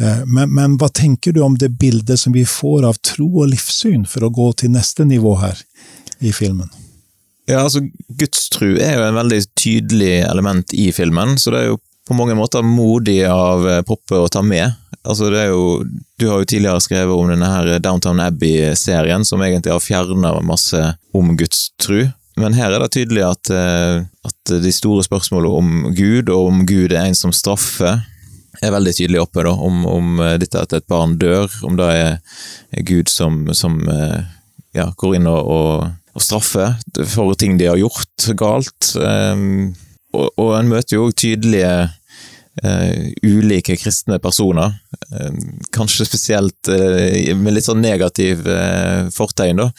Eh, 0.01 0.27
men, 0.27 0.53
men, 0.53 0.77
hva 0.81 0.91
tenker 0.93 1.33
du 1.33 1.41
om 1.47 1.57
det 1.61 1.71
bildet 1.81 2.21
som 2.21 2.35
vi 2.37 2.45
får 2.49 2.89
av 2.91 3.01
tro 3.07 3.31
og 3.45 3.53
livssyn, 3.55 4.05
for 4.11 4.27
å 4.27 4.35
gå 4.35 4.53
til 4.59 4.75
neste 4.75 5.07
nivå 5.09 5.39
her? 5.45 5.65
i 6.21 6.33
filmen? 6.33 6.69
Ja, 7.49 7.65
altså 7.65 7.83
Gudstru 8.09 8.77
er 8.79 8.99
jo 8.99 9.07
en 9.09 9.19
veldig 9.19 9.41
tydelig 9.61 10.21
element 10.25 10.75
i 10.75 10.89
filmen, 10.97 11.37
så 11.39 11.53
det 11.55 11.63
er 11.63 11.73
jo 11.73 11.81
på 12.11 12.17
mange 12.19 12.35
måter 12.35 12.65
modig 12.67 13.23
av 13.31 13.67
eh, 13.69 13.83
Poppe 13.87 14.19
å 14.19 14.31
ta 14.33 14.43
med. 14.43 14.73
Altså 15.07 15.31
det 15.31 15.45
er 15.45 15.53
jo, 15.53 15.85
Du 16.19 16.27
har 16.29 16.41
jo 16.43 16.49
tidligere 16.49 16.83
skrevet 16.83 17.15
om 17.15 17.31
denne 17.31 17.49
her 17.49 17.79
Downtown 17.79 18.21
Abbey-serien, 18.21 19.25
som 19.25 19.43
egentlig 19.47 19.73
har 19.73 19.85
fjerna 19.85 20.35
masse 20.43 20.81
om 21.15 21.37
Guds 21.39 21.69
tru. 21.81 22.09
Men 22.41 22.57
her 22.57 22.73
er 22.73 22.83
det 22.83 22.93
tydelig 22.97 23.23
at, 23.29 23.53
eh, 23.55 24.03
at 24.27 24.55
de 24.65 24.73
store 24.75 25.05
spørsmålene 25.07 25.61
om 25.61 25.95
Gud, 25.95 26.33
og 26.33 26.51
om 26.51 26.65
Gud 26.67 26.93
er 26.93 27.07
en 27.07 27.19
som 27.19 27.35
straffer, 27.37 28.03
er 28.61 28.75
veldig 28.75 28.93
tydelig 28.97 29.23
oppe. 29.23 29.45
da, 29.47 29.55
Om, 29.55 29.87
om 29.87 30.21
dette 30.43 30.61
at 30.61 30.75
et 30.77 30.89
barn 30.91 31.15
dør, 31.21 31.47
om 31.65 31.79
det 31.79 31.89
er 31.95 32.83
Gud 32.85 33.09
som, 33.09 33.47
som 33.55 33.79
eh, 33.89 34.21
ja, 34.77 34.91
går 34.97 35.19
inn 35.19 35.31
og, 35.31 35.47
og 35.47 36.00
og 36.15 36.25
straffe 36.25 36.67
for 37.13 37.39
ting 37.39 37.59
de 37.61 37.71
har 37.71 37.79
gjort 37.81 38.31
galt. 38.39 38.93
Um, 38.99 39.73
og, 40.17 40.31
og 40.41 40.55
en 40.59 40.71
møter 40.71 40.97
jo 40.97 41.11
tydelige 41.15 41.73
uh, 42.65 43.05
ulike 43.23 43.77
kristne 43.79 44.19
personer, 44.23 44.75
um, 45.15 45.39
kanskje 45.75 46.09
spesielt 46.09 46.71
uh, 46.73 47.37
med 47.39 47.55
litt 47.55 47.69
sånn 47.69 47.83
negativ 47.85 48.43
uh, 48.49 49.07
fortegn, 49.15 49.63
da. 49.63 49.71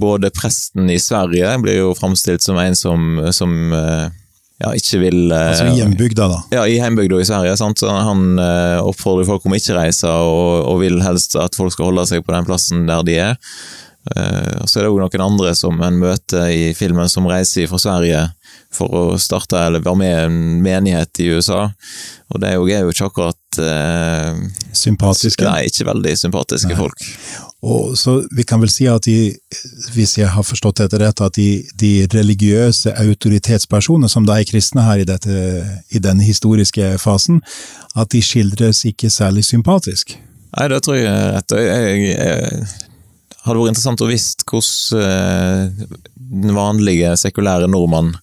både 0.00 0.30
presten 0.32 0.88
i 0.88 0.96
Sverige 1.02 1.50
blir 1.60 1.74
jo 1.76 1.88
framstilt 1.98 2.40
som 2.40 2.56
en 2.56 2.76
som, 2.78 3.18
som 3.34 3.50
ja, 3.66 4.70
ikke 4.70 5.00
vil 5.02 5.18
Altså 5.34 5.66
i 5.68 5.82
hjembygda, 5.82 6.28
da? 6.30 6.38
Ja, 6.54 6.62
i 6.64 6.78
hjembygda 6.78 7.18
i 7.20 7.26
Sverige. 7.28 7.56
Sant? 7.60 7.82
Så 7.82 7.90
han 7.92 8.38
oppfordrer 8.80 9.28
folk 9.28 9.44
om 9.44 9.56
ikke 9.58 9.76
reise, 9.76 10.08
og, 10.08 10.64
og 10.70 10.80
vil 10.80 10.96
helst 11.04 11.36
at 11.36 11.58
folk 11.58 11.74
skal 11.74 11.90
holde 11.90 12.06
seg 12.08 12.24
på 12.24 12.32
den 12.32 12.48
plassen 12.48 12.86
der 12.88 13.04
de 13.04 13.18
er. 13.26 13.36
Eh, 14.04 14.56
og 14.60 14.68
så 14.68 14.80
er 14.80 14.84
det 14.84 14.90
òg 14.92 15.00
noen 15.00 15.24
andre 15.24 15.54
som 15.56 15.78
en 15.80 15.96
møter 15.96 16.50
i 16.52 16.64
filmen 16.76 17.08
som 17.08 17.28
reiser 17.30 17.70
fra 17.70 17.80
Sverige 17.80 18.26
for 18.74 18.92
å 18.92 19.04
starte 19.20 19.56
eller 19.56 19.84
være 19.84 20.00
med 20.00 20.12
i 20.12 20.26
en 20.26 20.36
menighet 20.64 21.22
i 21.24 21.30
USA. 21.32 21.62
Og 22.34 22.42
det 22.42 22.50
er 22.50 22.58
jo, 22.58 22.68
er 22.68 22.84
jo 22.84 22.92
ikke 22.92 23.08
akkurat 23.08 23.60
eh, 23.62 24.44
Sympatiske? 24.76 25.46
Nei, 25.46 25.70
ikke 25.70 25.88
veldig 25.88 26.14
sympatiske 26.20 26.74
nei. 26.74 26.78
folk. 26.78 27.08
Og 27.64 27.94
så 27.96 28.18
Vi 28.36 28.44
kan 28.44 28.60
vel 28.60 28.68
si 28.68 28.84
at 28.90 29.06
de, 29.08 29.32
hvis 29.94 30.18
jeg 30.18 30.28
har 30.28 30.44
forstått 30.44 30.82
dette 30.82 31.00
rett, 31.00 31.22
at 31.24 31.38
de, 31.38 31.64
de 31.80 31.92
religiøse 32.12 32.92
autoritetspersonene, 33.00 34.10
som 34.12 34.28
da 34.28 34.36
er 34.36 34.48
kristne 34.48 34.84
her 34.84 35.00
i, 35.00 35.08
dette, 35.08 35.64
i 35.88 36.02
denne 36.02 36.26
historiske 36.26 36.98
fasen, 37.00 37.40
at 37.96 38.12
de 38.12 38.20
skildres 38.20 38.84
ikke 38.90 39.08
særlig 39.08 39.46
sympatisk? 39.48 40.18
Nei, 40.54 40.68
det 40.70 40.82
tror 40.84 40.98
jeg 41.00 41.30
rett. 41.38 41.56
Jeg, 41.56 41.94
jeg, 42.04 42.18
jeg, 42.18 42.66
hadde 43.44 43.60
vært 43.60 43.74
interessant 43.74 44.04
å 44.04 44.10
visst 44.10 44.46
hvordan 44.48 45.00
eh, 45.04 45.86
den 46.14 46.56
vanlige 46.56 47.14
sekulære 47.20 47.68
nordmann 47.68 48.14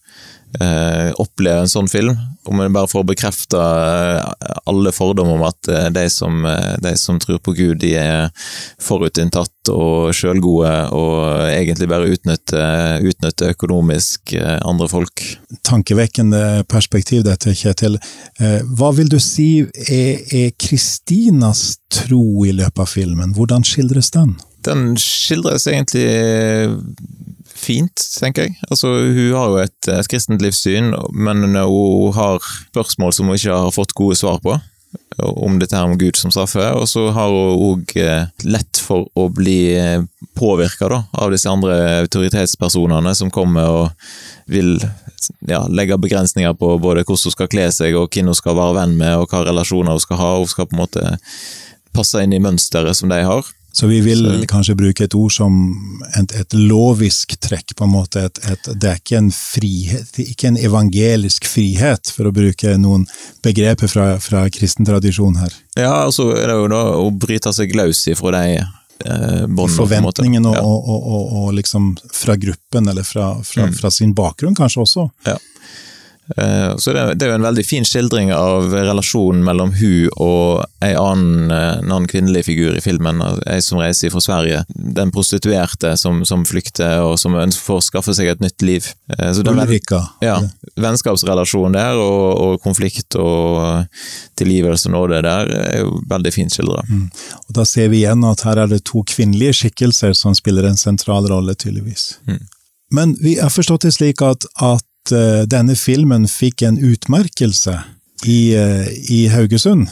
eh, 0.57 1.11
opplever 1.21 1.65
en 1.65 1.71
sånn 1.71 1.89
film. 1.91 2.17
Om 2.49 2.63
en 2.63 2.73
bare 2.73 2.89
får 2.89 3.05
bekrefta 3.11 3.61
eh, 3.61 4.57
alle 4.71 4.93
fordommer 4.95 5.37
om 5.37 5.45
at 5.45 5.69
de 5.93 6.07
som, 6.09 6.41
de 6.81 6.95
som, 6.97 7.21
tror 7.21 7.37
på 7.45 7.53
Gud, 7.53 7.77
de 7.83 7.93
er 8.01 8.49
forutinntatt 8.81 9.69
og 9.69 10.09
sjølgode 10.17 10.73
og 10.97 11.45
egentlig 11.51 11.89
bare 11.91 12.09
utnytter, 12.15 13.05
utnytter 13.05 13.53
økonomisk 13.53 14.33
andre 14.41 14.89
folk. 14.89 15.25
Tankevekkende 15.67 16.63
perspektiv 16.71 17.27
dette, 17.27 17.53
Kjetil. 17.57 17.99
Hva 18.73 18.93
vil 18.97 19.11
du 19.11 19.19
si 19.21 19.51
er 19.85 20.55
Kristinas 20.57 21.75
tro 21.93 22.47
i 22.47 22.55
løpet 22.57 22.87
av 22.87 22.89
filmen? 22.89 23.35
Hvordan 23.37 23.67
skildres 23.67 24.09
den? 24.17 24.39
Den 24.67 24.95
skildres 24.99 25.67
egentlig 25.69 26.05
eh, 26.05 26.73
fint, 27.61 28.03
tenker 28.19 28.47
jeg. 28.47 28.57
Altså, 28.69 28.91
hun 29.05 29.37
har 29.37 29.53
jo 29.53 29.61
et, 29.61 29.79
et 29.93 30.09
kristent 30.11 30.43
livssyn, 30.43 30.93
men 31.13 31.45
hun 31.45 32.13
har 32.17 32.41
spørsmål 32.71 33.15
som 33.15 33.31
hun 33.31 33.39
ikke 33.39 33.63
har 33.65 33.75
fått 33.75 33.95
gode 33.97 34.19
svar 34.19 34.41
på. 34.43 34.57
Om 35.21 35.59
dette 35.59 35.75
her 35.75 35.87
med 35.87 35.99
Gud 36.01 36.17
som 36.19 36.31
straffe, 36.33 36.63
og 36.75 36.87
så 36.89 37.09
har 37.15 37.31
hun 37.31 37.61
òg 37.67 37.93
eh, 37.99 38.25
lett 38.47 38.79
for 38.81 39.07
å 39.15 39.27
bli 39.31 39.73
eh, 39.77 40.03
påvirka 40.39 40.89
av 40.91 41.31
disse 41.31 41.51
andre 41.51 41.77
autoritetspersonene 42.01 43.13
som 43.15 43.31
kommer 43.31 43.69
og 43.69 44.11
vil 44.51 44.77
ja, 45.47 45.61
legge 45.69 45.99
begrensninger 46.01 46.53
på 46.57 46.73
både 46.81 47.05
hvordan 47.05 47.27
hun 47.27 47.35
skal 47.35 47.51
kle 47.51 47.67
seg, 47.71 47.95
og 47.95 48.11
hvem 48.11 48.31
hun 48.31 48.37
skal 48.37 48.57
være 48.57 48.77
venn 48.81 48.97
med, 48.99 49.15
og 49.19 49.31
hva 49.31 49.45
relasjoner 49.47 49.95
hun 49.95 50.03
skal 50.03 50.19
ha. 50.21 50.31
Hun 50.41 50.51
skal 50.51 50.67
på 50.67 50.77
en 50.77 50.83
måte 50.83 51.17
passe 51.95 52.23
inn 52.23 52.35
i 52.35 52.41
mønsteret 52.41 52.97
som 52.97 53.11
de 53.11 53.21
har. 53.27 53.51
Så 53.73 53.87
vi 53.87 54.01
vil 54.03 54.25
så. 54.25 54.47
kanskje 54.47 54.75
bruke 54.75 55.05
et 55.07 55.15
ord 55.15 55.31
som 55.31 55.53
et, 56.19 56.33
et 56.35 56.55
lovisk 56.57 57.37
trekk, 57.39 57.75
på 57.77 57.87
en 57.87 57.93
måte. 57.93 58.25
Et, 58.27 58.41
et, 58.51 58.69
det 58.75 58.89
er 58.89 58.99
ikke 58.99 59.21
en 59.21 59.31
frihet, 59.35 60.19
ikke 60.19 60.51
en 60.51 60.59
evangelisk 60.59 61.47
frihet, 61.47 62.11
for 62.11 62.27
å 62.27 62.35
bruke 62.35 62.75
noen 62.81 63.07
begreper 63.45 63.91
fra, 63.91 64.07
fra 64.23 64.43
kristen 64.51 64.87
tradisjon 64.87 65.39
her. 65.39 65.55
Ja, 65.79 65.93
altså 66.03 66.33
er 66.35 66.51
det 66.51 66.59
jo 66.59 66.69
da 66.71 66.83
å 66.99 67.07
bryte 67.15 67.53
seg 67.55 67.75
løs 67.77 68.03
ifra 68.11 68.35
de 68.35 68.59
eh, 68.59 69.45
båndene. 69.47 69.77
Forventningene 69.77 70.51
og, 70.51 70.89
og, 70.91 71.07
og, 71.15 71.31
og, 71.43 71.47
liksom 71.55 71.93
fra 72.11 72.35
gruppen, 72.39 72.91
eller 72.91 73.07
fra, 73.07 73.33
fra, 73.45 73.69
mm. 73.69 73.79
fra 73.79 73.93
sin 73.93 74.11
bakgrunn 74.17 74.57
kanskje 74.57 74.83
også. 74.83 75.07
Ja. 75.29 75.37
Eh, 76.37 76.77
så 76.77 76.93
det, 76.93 77.23
er 77.23 77.31
jo 77.31 77.37
en 77.39 77.45
veldig 77.45 77.63
fin 77.65 77.85
skildring 77.87 78.31
av 78.35 78.71
relasjonen 78.73 79.43
mellom 79.45 79.73
hun 79.77 80.09
og 80.15 80.63
en 80.81 80.97
annen, 80.97 81.51
eh, 81.51 81.79
en 81.81 81.91
annen 81.91 82.07
kvinnelig 82.11 82.45
figur 82.47 82.77
i 82.77 82.83
filmen, 82.83 83.21
ei 83.49 83.59
som 83.63 83.81
reiser 83.81 84.13
fra 84.13 84.23
Sverige. 84.23 84.63
Den 84.69 85.11
prostituerte 85.13 85.93
som, 85.99 86.23
som 86.27 86.45
flykter 86.47 87.01
og 87.05 87.17
som 87.21 87.35
å 87.37 87.79
skaffe 87.83 88.15
seg 88.17 88.31
et 88.31 88.43
nytt 88.43 88.65
liv. 88.65 88.87
Så 89.17 89.41
så 89.41 89.45
Ulrika. 89.51 90.01
Ja, 90.23 90.37
vennskapsrelasjonen 90.79 91.75
der, 91.75 91.99
og, 91.99 92.27
og, 92.37 92.61
konflikt 92.63 93.15
og 93.19 93.87
tilgivelse 94.39 94.89
og 94.89 94.95
nåde 94.95 95.21
der, 95.25 95.51
er 95.71 95.81
jo 95.83 95.99
veldig 96.09 96.33
fint 96.33 96.53
skildra. 96.53 96.83
Mm. 96.87 97.07
Og 97.47 97.57
da 97.57 97.65
ser 97.67 97.91
vi 97.91 98.03
igjen 98.03 98.23
at 98.27 98.45
her 98.47 98.63
er 98.63 98.71
det 98.71 98.83
to 98.89 99.03
kvinnelige 99.07 99.61
skikkelser 99.63 100.15
som 100.17 100.35
spiller 100.37 100.69
en 100.69 100.79
sentral 100.79 101.27
rolle, 101.31 101.55
tydeligvis. 101.57 102.15
Mm. 102.29 102.41
Men 102.91 103.15
vi 103.23 103.37
har 103.39 103.51
forstått 103.53 103.87
det 103.87 103.93
slik 103.95 104.21
at, 104.25 104.45
at 104.59 104.83
uh, 105.11 105.43
denne 105.49 105.75
filmen 105.79 106.27
fikk 106.29 106.61
en 106.67 106.77
utmerkelse 106.77 107.73
i, 108.25 108.41
uh, 108.57 108.87
i 109.09 109.25
Haugesund. 109.33 109.89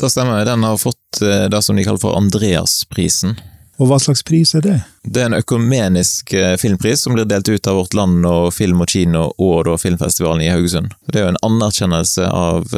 Det 0.00 0.10
stemmer. 0.10 0.44
Den 0.46 0.62
har 0.62 0.78
fått 0.78 1.22
uh, 1.22 1.46
det 1.50 1.62
som 1.62 1.76
de 1.76 1.84
kaller 1.86 2.02
for 2.02 2.16
Andreasprisen. 2.18 3.36
Og 3.82 3.90
hva 3.90 3.98
slags 3.98 4.22
pris 4.22 4.54
er 4.54 4.62
det? 4.62 4.76
Det 5.02 5.24
er 5.24 5.32
en 5.32 5.40
økumenisk 5.40 6.30
filmpris 6.62 7.00
som 7.02 7.16
blir 7.16 7.26
delt 7.26 7.48
ut 7.50 7.66
av 7.66 7.80
Vårt 7.80 7.96
Land 7.98 8.22
og 8.30 8.52
Film 8.54 8.84
og 8.84 8.92
Kino 8.92 9.24
og 9.34 9.64
da 9.66 9.74
Filmfestivalen 9.82 10.44
i 10.44 10.52
Haugesund. 10.52 10.92
Det 11.10 11.18
er 11.18 11.24
jo 11.24 11.32
en 11.32 11.40
anerkjennelse 11.48 12.28
av 12.30 12.70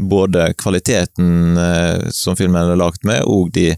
både 0.00 0.46
kvaliteten 0.56 1.60
som 2.08 2.40
filmen 2.40 2.72
er 2.72 2.80
lagt 2.80 3.04
med, 3.04 3.20
og 3.28 3.52
de 3.52 3.74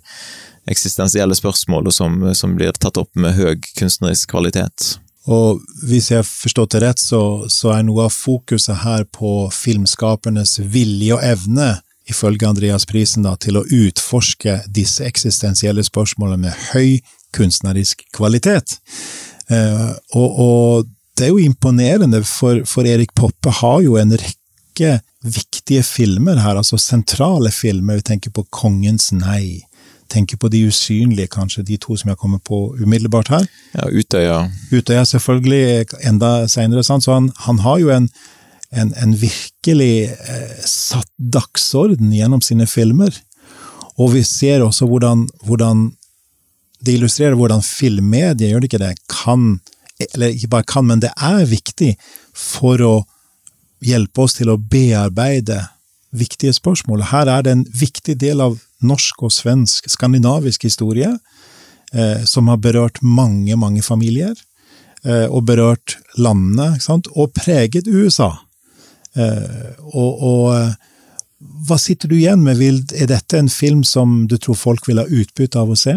eksistensielle 0.70 1.34
spørsmålene 1.34 1.92
som, 1.92 2.22
som 2.34 2.54
blir 2.54 2.78
tatt 2.78 3.02
opp 3.02 3.10
med 3.18 3.34
høy 3.34 3.58
kunstnerisk 3.78 4.30
kvalitet. 4.30 5.00
Og 5.26 5.62
hvis 5.86 6.12
jeg 6.12 6.22
har 6.22 6.28
forstått 6.28 6.76
det 6.76 6.82
rett, 6.84 7.02
så, 7.02 7.20
så, 7.50 7.72
er 7.74 7.86
noe 7.86 8.06
av 8.06 8.14
fokuset 8.14 8.82
her 8.84 9.06
på 9.10 9.48
filmskapernes 9.54 10.60
vilje 10.62 11.16
og 11.16 11.24
evne, 11.26 11.72
ifølge 12.06 12.46
Andreasprisen, 12.46 13.26
da, 13.26 13.34
til 13.34 13.58
å 13.58 13.64
utforske 13.66 14.60
disse 14.70 15.06
eksistensielle 15.08 15.82
spørsmålene 15.86 16.46
med 16.46 16.60
høy 16.70 17.00
kunstnerisk 17.34 18.04
kvalitet. 18.14 18.78
Eh, 19.50 19.90
og, 20.14 20.38
og, 20.46 20.92
det 21.16 21.26
er 21.26 21.32
jo 21.32 21.40
imponerende, 21.42 22.20
for, 22.28 22.60
for 22.68 22.86
Erik 22.86 23.14
Poppe 23.16 23.50
har 23.62 23.80
jo 23.80 23.94
en 23.96 24.12
rekke 24.12 24.98
viktige 25.24 25.82
filmer 25.82 26.36
her, 26.44 26.58
altså 26.60 26.76
sentrale 26.78 27.50
filmer. 27.50 27.98
Vi 27.98 28.04
tenker 28.12 28.34
på 28.36 28.44
Kongens 28.52 29.08
nei, 29.16 29.64
tenker 30.12 30.38
på 30.40 30.48
de 30.52 30.62
usynlige, 30.68 31.30
kanskje, 31.32 31.64
de 31.66 31.76
to 31.80 31.96
som 31.98 32.10
jeg 32.10 32.18
kommer 32.20 32.40
på 32.44 32.76
umiddelbart 32.80 33.30
her. 33.32 33.44
Ja, 33.74 33.88
Utøya. 33.90 34.38
Utøya, 34.72 35.04
selvfølgelig, 35.04 35.86
enda 36.08 36.48
seinere. 36.48 36.84
Så 36.84 37.12
han, 37.12 37.30
han, 37.46 37.58
har 37.64 37.78
jo 37.82 37.92
en, 37.94 38.08
en, 38.72 38.94
en 39.02 39.14
virkelig 39.20 40.10
eh, 40.12 40.56
satt 40.64 41.10
dagsorden 41.18 42.12
gjennom 42.14 42.42
sine 42.44 42.66
filmer. 42.70 43.14
Og 43.96 44.12
vi 44.14 44.24
ser 44.26 44.64
også 44.64 44.86
hvordan, 44.86 45.28
hvordan 45.44 45.92
Det 46.86 46.92
illustrerer 46.92 47.34
hvordan 47.34 47.62
filmmediet, 47.64 48.50
gjør 48.50 48.60
det 48.60 48.68
ikke 48.68 48.78
det, 48.78 48.96
kan 49.08 49.60
Eller 50.12 50.28
ikke 50.28 50.48
bare 50.48 50.62
kan, 50.62 50.84
men 50.84 51.00
det 51.00 51.10
er 51.16 51.46
viktig 51.48 51.94
for 52.34 52.82
å 52.84 53.06
hjelpe 53.80 54.20
oss 54.20 54.34
til 54.36 54.50
å 54.52 54.58
bearbeide 54.60 55.56
viktige 56.12 56.52
spørsmål. 56.52 57.06
Her 57.10 57.30
er 57.32 57.42
det 57.42 57.52
en 57.52 57.64
viktig 57.80 58.16
del 58.20 58.42
av 58.44 58.58
norsk 58.84 59.22
og 59.26 59.32
svensk, 59.32 59.88
skandinavisk 59.90 60.66
historie, 60.68 61.12
eh, 61.92 62.24
som 62.24 62.48
har 62.48 62.60
berørt 62.60 63.00
mange, 63.02 63.56
mange 63.56 63.82
familier. 63.82 64.34
Eh, 65.06 65.28
og 65.30 65.44
berørt 65.46 65.98
landene, 66.18 66.74
og 67.14 67.32
preget 67.36 67.86
USA. 67.86 68.32
Eh, 69.14 69.76
og, 69.92 70.22
og, 70.22 70.46
eh, 70.56 70.72
hva 71.68 71.78
sitter 71.78 72.10
du 72.10 72.16
igjen 72.16 72.42
med? 72.42 72.60
Er 72.96 73.06
dette 73.06 73.38
en 73.38 73.50
film 73.52 73.84
som 73.84 74.24
du 74.26 74.36
tror 74.40 74.58
folk 74.58 74.88
vil 74.88 74.98
ha 74.98 75.06
utbytte 75.06 75.60
av 75.60 75.70
å 75.70 75.78
se? 75.78 75.94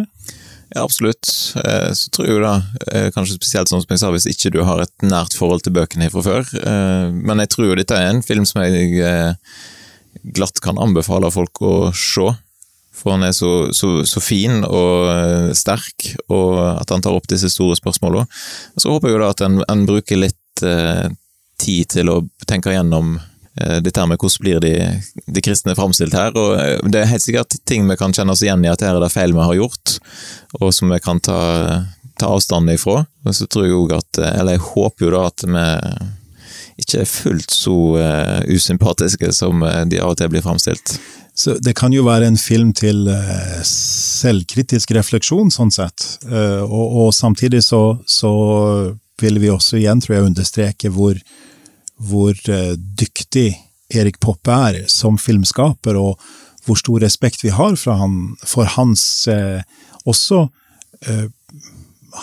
Ja, 0.75 0.83
absolutt. 0.83 1.25
Eh, 1.57 1.89
så 1.97 2.11
tror 2.13 2.29
jeg 2.29 2.43
da, 2.43 2.53
eh, 2.91 3.07
kanskje 3.15 3.39
spesielt 3.39 3.71
som 3.71 3.81
jeg 3.81 4.03
sa, 4.03 4.11
hvis 4.13 4.29
ikke 4.29 4.53
du 4.53 4.61
har 4.67 4.83
et 4.83 4.93
nært 5.01 5.33
forhold 5.33 5.65
til 5.65 5.73
bøkene 5.79 6.11
fra 6.13 6.25
før. 6.27 6.53
Men 7.15 7.41
jeg 7.41 7.53
tror 7.55 7.73
dette 7.79 7.97
er 7.97 8.11
en 8.11 8.21
film 8.21 8.45
som 8.45 8.61
jeg 8.61 9.25
glatt 10.35 10.61
kan 10.61 10.77
anbefale 10.77 11.31
folk 11.33 11.63
å 11.65 11.73
se. 11.95 12.29
For 12.99 13.15
han 13.15 13.23
er 13.23 13.31
så, 13.35 13.69
så, 13.75 14.01
så, 14.07 14.21
fin 14.23 14.61
og 14.67 15.07
eh, 15.13 15.49
sterk, 15.55 16.11
og 16.27 16.59
at 16.75 16.91
han 16.91 17.03
tar 17.05 17.15
opp 17.15 17.29
disse 17.31 17.51
store 17.53 17.77
spørsmålene. 17.79 18.27
Så 18.75 18.91
håper 18.91 19.09
jeg 19.09 19.17
jo 19.17 19.23
da 19.23 19.31
at 19.31 19.43
en, 19.45 19.61
en 19.71 19.85
bruker 19.87 20.19
litt 20.19 20.63
eh, 20.67 21.07
tid 21.59 21.91
til 21.95 22.11
å 22.11 22.21
tenke 22.47 22.73
igjennom 22.73 23.15
eh, 23.17 23.79
dette 23.83 24.05
med 24.07 24.19
hvordan 24.19 24.43
blir 24.43 24.63
de, 24.63 24.73
de 25.27 25.43
kristne 25.45 25.75
framstilt 25.77 26.15
her. 26.17 26.35
og 26.35 26.57
eh, 26.59 26.77
Det 26.91 27.03
er 27.03 27.11
helt 27.13 27.25
sikkert 27.25 27.59
ting 27.69 27.87
vi 27.89 27.99
kan 27.99 28.15
kjenne 28.15 28.35
oss 28.35 28.43
igjen 28.45 28.65
i 28.65 28.71
at 28.71 28.83
her 28.85 28.97
er 28.97 29.05
det 29.05 29.13
feil 29.13 29.35
vi 29.35 29.47
har 29.47 29.59
gjort, 29.59 29.97
og 30.59 30.73
som 30.75 30.91
vi 30.93 31.01
kan 31.03 31.21
ta, 31.23 31.41
ta 32.19 32.31
avstand 32.35 32.71
ifra. 32.73 33.03
Og 33.25 33.35
så 33.35 33.47
tror 33.47 33.67
jeg 33.67 33.77
òg 33.77 33.97
at, 33.99 34.23
eh, 34.23 34.39
eller 34.39 34.57
jeg 34.57 34.67
håper 34.71 35.07
jo 35.07 35.13
da 35.17 35.27
at 35.31 35.47
vi 35.47 35.67
ikke 36.79 37.01
er 37.01 37.09
fullt 37.11 37.51
så 37.51 37.73
uh, 37.99 38.37
usympatiske 38.47 39.33
som 39.35 39.65
de 39.91 39.97
av 39.99 40.13
og 40.13 40.15
til 40.15 40.29
blir 40.31 40.45
framstilt. 40.45 40.93
Så 41.39 41.55
det 41.63 41.75
kan 41.79 41.93
jo 41.95 42.03
være 42.03 42.27
en 42.27 42.37
film 42.39 42.73
til 42.75 43.05
uh, 43.07 43.59
selvkritisk 43.63 44.91
refleksjon, 44.97 45.51
sånn 45.53 45.71
sett. 45.71 46.03
Og, 46.27 46.87
og, 47.05 47.13
samtidig 47.15 47.61
så, 47.63 47.83
så, 48.03 48.31
vil 49.19 49.39
vi 49.39 49.51
også 49.51 49.79
igjen, 49.79 49.99
tror 50.03 50.15
jeg, 50.17 50.27
understreke 50.29 50.91
hvor, 50.95 51.17
hvor 51.95 52.35
dyktig 52.99 53.49
Erik 53.91 54.19
Poppe 54.23 54.55
er 54.69 54.77
som 54.91 55.17
filmskaper, 55.19 55.97
og 55.99 56.19
hvor 56.63 56.79
stor 56.79 57.03
respekt 57.03 57.43
vi 57.43 57.51
har 57.51 57.75
han, 57.99 58.15
for 58.47 58.69
hans 58.77 59.03
også 60.07 60.45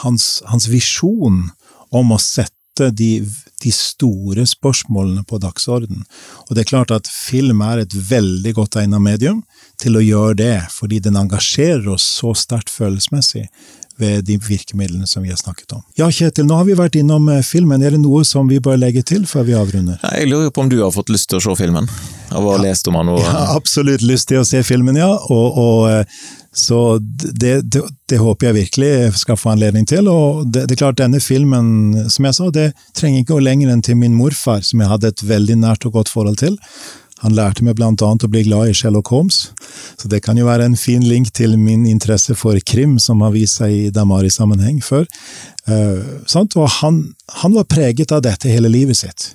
hans, 0.02 0.28
hans 0.48 0.68
visjon 0.70 1.50
om 1.94 2.12
å 2.12 2.20
sette 2.20 2.90
de 2.96 3.20
de 3.64 3.72
store 3.72 4.44
spørsmålene 4.48 5.24
på 5.24 5.38
dagsorden. 5.40 6.04
Og 6.46 6.54
det 6.54 6.64
er 6.64 6.70
klart 6.72 6.92
at 6.94 7.08
film 7.08 7.62
er 7.64 7.82
et 7.82 7.94
veldig 8.10 8.52
godt 8.58 8.76
egnet 8.82 9.02
medium 9.02 9.42
til 9.80 9.96
å 9.96 10.04
gjøre 10.04 10.36
det, 10.42 10.56
fordi 10.72 11.00
den 11.04 11.16
engasjerer 11.20 11.88
oss 11.94 12.06
så 12.18 12.34
sterkt 12.36 12.72
følelsesmessig 12.72 13.46
ved 14.00 14.24
de 14.28 14.38
virkemidlene 14.42 15.06
som 15.08 15.24
vi 15.24 15.32
har 15.32 15.40
snakket 15.40 15.72
om. 15.78 15.82
Ja, 15.98 16.10
Kjetil, 16.12 16.46
nå 16.48 16.58
har 16.58 16.68
vi 16.68 16.76
vært 16.78 16.98
innom 17.00 17.28
eh, 17.32 17.42
filmen. 17.46 17.82
Er 17.82 17.96
det 17.96 18.02
noe 18.02 18.24
som 18.28 18.48
vi 18.50 18.60
bør 18.62 18.78
legge 18.80 19.04
til 19.06 19.26
før 19.28 19.46
vi 19.48 19.56
avrunder? 19.58 20.00
Jeg 20.04 20.30
lurer 20.30 20.52
på 20.52 20.64
om 20.64 20.72
du 20.72 20.78
har 20.82 20.92
fått 20.94 21.12
lyst 21.12 21.30
til 21.32 21.40
å 21.40 21.44
se 21.44 21.56
filmen? 21.62 21.88
Av 22.30 22.42
å 22.42 22.56
ha 22.56 22.58
ja. 22.58 22.64
lest 22.68 22.88
om 22.90 22.98
den? 23.00 23.14
Og... 23.14 23.22
Ja, 23.24 23.46
absolutt 23.56 24.04
lyst 24.04 24.28
til 24.32 24.42
å 24.42 24.48
se 24.48 24.62
filmen, 24.66 24.98
ja. 25.00 25.12
Og, 25.30 25.60
og 25.62 25.86
eh, 25.92 26.18
så 26.56 26.98
det, 27.00 27.60
det, 27.68 27.82
det, 28.08 28.16
håper 28.16 28.48
jeg 28.48 28.56
virkelig 28.56 28.92
skal 29.20 29.36
få 29.36 29.52
anledning 29.52 29.84
til. 29.88 30.08
Og 30.08 30.46
det, 30.48 30.66
det, 30.66 30.76
er 30.76 30.82
klart, 30.86 31.00
denne 31.00 31.20
filmen, 31.20 32.06
som 32.12 32.28
jeg 32.28 32.38
sa, 32.38 32.48
det 32.52 32.70
trenger 32.96 33.22
ikke 33.24 33.36
å 33.36 33.42
lenger 33.44 33.74
enn 33.74 33.84
til 33.84 33.98
min 34.00 34.16
morfar, 34.16 34.64
som 34.64 34.80
jeg 34.80 34.88
hadde 34.88 35.12
et 35.12 35.26
veldig 35.28 35.58
nært 35.60 35.84
og 35.84 35.98
godt 35.98 36.12
forhold 36.12 36.40
til. 36.40 36.56
Han 37.24 37.32
lærte 37.36 37.64
meg 37.64 37.78
blant 37.78 38.02
annet 38.04 38.26
å 38.26 38.30
bli 38.30 38.42
glad 38.44 38.68
i 38.68 38.74
Sherlock 38.76 39.08
Holmes, 39.08 39.50
så 39.96 40.10
det 40.12 40.20
kan 40.26 40.36
jo 40.36 40.48
være 40.48 40.66
en 40.68 40.76
fin 40.76 41.04
link 41.04 41.30
til 41.36 41.56
min 41.56 41.86
interesse 41.88 42.36
for 42.36 42.60
krim, 42.68 42.98
som 43.00 43.24
har 43.24 43.32
vist 43.32 43.62
seg 43.62 43.72
i 43.72 43.90
Damari-sammenheng 43.94 44.82
før. 44.84 45.06
Uh, 45.66 46.20
og 46.44 46.68
han, 46.82 47.00
han, 47.40 47.56
var 47.56 47.68
preget 47.72 48.12
av 48.12 48.22
dette 48.26 48.52
hele 48.52 48.68
livet 48.70 49.00
sitt. 49.00 49.30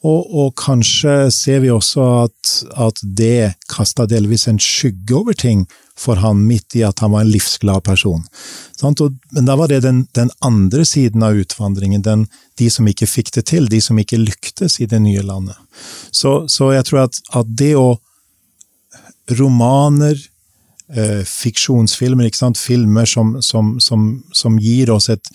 Og, 0.00 0.20
og 0.32 0.54
kanskje 0.56 1.28
ser 1.34 1.60
vi 1.60 1.68
også 1.72 2.04
at, 2.24 2.52
at 2.80 3.00
det 3.04 3.52
kasta 3.68 4.06
delvis 4.08 4.46
en 4.48 4.60
skygge 4.62 5.18
over 5.18 5.36
ting 5.36 5.66
for 6.00 6.16
han 6.22 6.40
midt 6.48 6.78
i 6.78 6.84
at 6.86 7.02
han 7.04 7.12
var 7.12 7.26
en 7.26 7.32
livsglad 7.32 7.84
person. 7.84 8.22
Men 8.80 9.44
da 9.44 9.56
var 9.60 9.68
det 9.68 9.82
den, 9.84 10.06
den 10.16 10.30
andre 10.40 10.86
siden 10.88 11.22
av 11.22 11.36
utvandringen, 11.36 12.02
den, 12.02 12.24
de 12.56 12.70
som 12.72 12.88
ikke 12.88 13.08
fikk 13.10 13.34
det 13.36 13.44
til, 13.52 13.68
de 13.68 13.82
som 13.84 13.98
ikke 14.00 14.22
lyktes 14.22 14.78
i 14.80 14.88
det 14.88 15.02
nye 15.04 15.24
landet. 15.26 15.58
Så, 16.10 16.46
så 16.48 16.72
jeg 16.72 16.88
tror 16.88 17.04
at, 17.04 17.20
at, 17.36 17.52
det 17.60 17.74
å 17.76 17.98
Romaner, 19.36 20.16
eh, 20.90 21.20
fiksjonsfilmer, 21.28 22.26
ikke 22.26 22.40
sant? 22.40 22.58
filmer 22.58 23.06
som, 23.06 23.36
som, 23.44 23.76
som, 23.78 24.08
som 24.34 24.56
gir 24.58 24.90
oss 24.90 25.06
et, 25.12 25.28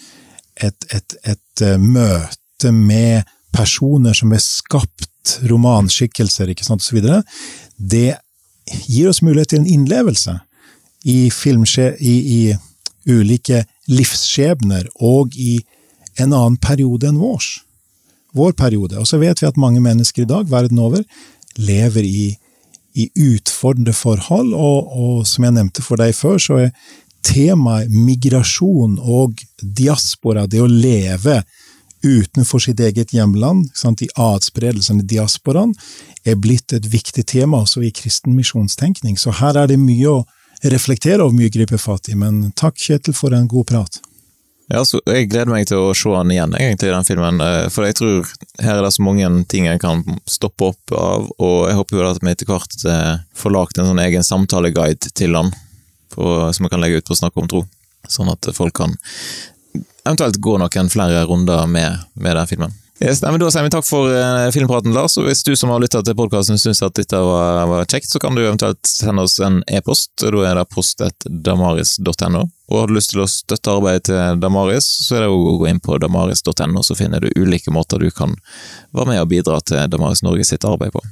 et, 0.59 0.89
et, 0.91 1.15
et 1.23 1.63
uh, 1.63 1.77
møte 1.79 2.73
med 2.73 3.23
personer 3.55 4.15
som 4.17 4.33
er 4.35 4.43
skapt 4.43 5.39
romanskikkelser, 5.49 6.51
ikke 6.51 6.67
sant, 6.67 6.83
osv., 6.83 7.01
det 7.77 8.17
gir 8.85 9.09
oss 9.09 9.21
mulighet 9.25 9.53
til 9.53 9.63
en 9.63 9.69
innlevelse 9.69 10.37
i, 11.05 11.29
i, 11.29 12.15
i 12.39 12.55
ulike 13.05 13.63
livsskjebner 13.91 14.89
og 15.05 15.35
i 15.37 15.59
en 16.17 16.33
annen 16.33 16.57
periode 16.61 17.09
enn 17.09 17.21
vår. 17.21 17.43
Vår 18.35 18.55
periode. 18.57 18.97
Og 18.99 19.07
så 19.07 19.19
vet 19.21 19.41
vi 19.41 19.47
at 19.47 19.59
mange 19.61 19.83
mennesker 19.83 20.25
i 20.25 20.29
dag, 20.29 20.49
verden 20.51 20.81
over, 20.81 21.03
lever 21.55 22.03
i, 22.03 22.27
i 22.95 23.09
utfordrende 23.29 23.93
forhold, 23.95 24.53
og, 24.53 24.91
og, 24.91 25.27
som 25.27 25.47
jeg 25.47 25.55
nevnte 25.55 25.85
for 25.85 26.01
deg 26.01 26.15
før, 26.17 26.39
så 26.41 26.59
er 26.65 26.73
temaet 27.25 27.91
migrasjon 27.91 28.97
og 28.99 29.39
diaspora, 29.61 30.45
det 30.47 30.61
å 30.61 30.69
leve 30.69 31.41
utenfor 32.05 32.61
sitt 32.61 32.79
eget 32.79 33.13
hjemland, 33.13 33.69
sant, 33.75 34.03
i 34.05 34.09
adspredelsen 34.15 35.01
i 35.01 35.07
diasporaen, 35.09 35.73
er 36.25 36.39
blitt 36.39 36.73
et 36.73 36.87
viktig 36.89 37.25
tema 37.27 37.63
også 37.65 37.83
i 37.85 37.91
kristen 37.95 38.35
misjonstenkning. 38.37 39.17
Så 39.17 39.33
her 39.41 39.57
er 39.57 39.71
det 39.71 39.81
mye 39.81 40.11
å 40.11 40.25
reflektere 40.63 41.23
over, 41.23 41.35
mye 41.35 41.51
å 41.51 41.55
gripe 41.55 41.79
fatt 41.81 42.09
i. 42.09 42.17
Men 42.17 42.51
takk, 42.57 42.77
Kjetil, 42.81 43.15
for 43.17 43.35
en 43.35 43.49
god 43.51 43.67
prat. 43.73 44.01
Ja, 44.71 44.81
så 44.81 44.97
Jeg 45.05 45.29
gleder 45.29 45.51
meg 45.51 45.67
til 45.69 45.77
å 45.77 45.93
se 45.93 46.09
den 46.09 46.31
igjen, 46.33 46.55
egentlig, 46.57 46.89
den 46.89 47.05
filmen. 47.05 47.41
Eh, 47.41 47.67
for 47.69 47.85
jeg 47.85 47.97
tror 47.99 48.31
her 48.63 48.79
er 48.79 48.81
det 48.81 48.93
så 48.95 49.05
mange 49.05 49.27
ting 49.51 49.67
jeg 49.69 49.81
kan 49.83 50.01
stoppe 50.25 50.71
opp 50.71 50.95
av, 50.97 51.27
og 51.37 51.57
jeg 51.69 51.77
håper 51.77 51.99
jo 51.99 52.07
at 52.09 52.21
vi 52.23 52.31
etter 52.31 52.49
hvert 52.49 52.85
eh, 52.89 53.19
får 53.37 53.53
lagd 53.53 53.77
en 53.77 53.91
sånn 53.91 54.01
egen 54.07 54.25
samtaleguide 54.25 55.13
til 55.13 55.37
den, 55.37 55.53
som 56.15 56.65
vi 56.65 56.71
kan 56.71 56.81
legge 56.81 57.01
ut 57.01 57.09
på 57.09 57.17
Snakk 57.17 57.37
om 57.37 57.49
tro. 57.51 57.65
Sånn 58.09 58.29
at 58.31 58.47
folk 58.55 58.73
kan 58.77 58.93
eventuelt 60.05 60.41
gå 60.41 60.57
noen 60.61 60.89
flere 60.93 61.25
runder 61.25 61.67
med, 61.67 62.05
med 62.13 62.37
den 62.37 62.49
filmen. 62.49 62.81
Yes, 63.03 63.19
nei, 63.19 63.33
men 63.33 63.41
Da 63.41 63.49
sier 63.51 63.65
vi 63.65 63.71
takk 63.73 63.83
for 63.83 64.07
eh, 64.07 64.49
filmpraten, 64.55 64.93
Lars. 64.95 65.17
og 65.19 65.27
Hvis 65.27 65.43
du 65.43 65.51
som 65.59 65.73
har 65.73 65.81
lytta 65.83 65.99
til 66.05 66.15
podkasten 66.15 66.59
syns 66.61 66.79
at 66.85 66.95
dette 66.95 67.19
var, 67.19 67.65
var, 67.67 67.83
kjekt, 67.91 68.07
så 68.07 68.21
kan 68.23 68.37
du 68.37 68.45
eventuelt 68.45 68.87
sende 68.87 69.25
oss 69.27 69.35
en 69.43 69.59
e-post. 69.67 70.13
Da 70.23 70.31
er 70.47 70.55
det 70.55 70.63
post.damaris.no. 70.71 72.45
Og 72.71 72.79
Har 72.79 72.87
du 72.87 72.95
lyst 72.95 73.11
til 73.11 73.25
å 73.25 73.27
støtte 73.27 73.75
arbeidet 73.75 74.07
til 74.07 74.39
Damaris, 74.39 74.87
så 75.09 75.19
er 75.19 75.25
det 75.25 75.33
å 75.33 75.57
gå 75.59 75.67
inn 75.69 75.83
på 75.83 75.99
damaris.no, 76.01 76.85
så 76.87 76.95
finner 76.95 77.19
du 77.19 77.35
ulike 77.35 77.73
måter 77.75 77.99
du 77.99 78.07
kan 78.15 78.33
være 78.95 79.11
med 79.11 79.21
og 79.25 79.29
bidra 79.35 79.59
til 79.59 79.91
Damaris 79.91 80.23
Norge 80.23 80.47
sitt 80.47 80.65
arbeid 80.65 80.95
på. 80.95 81.03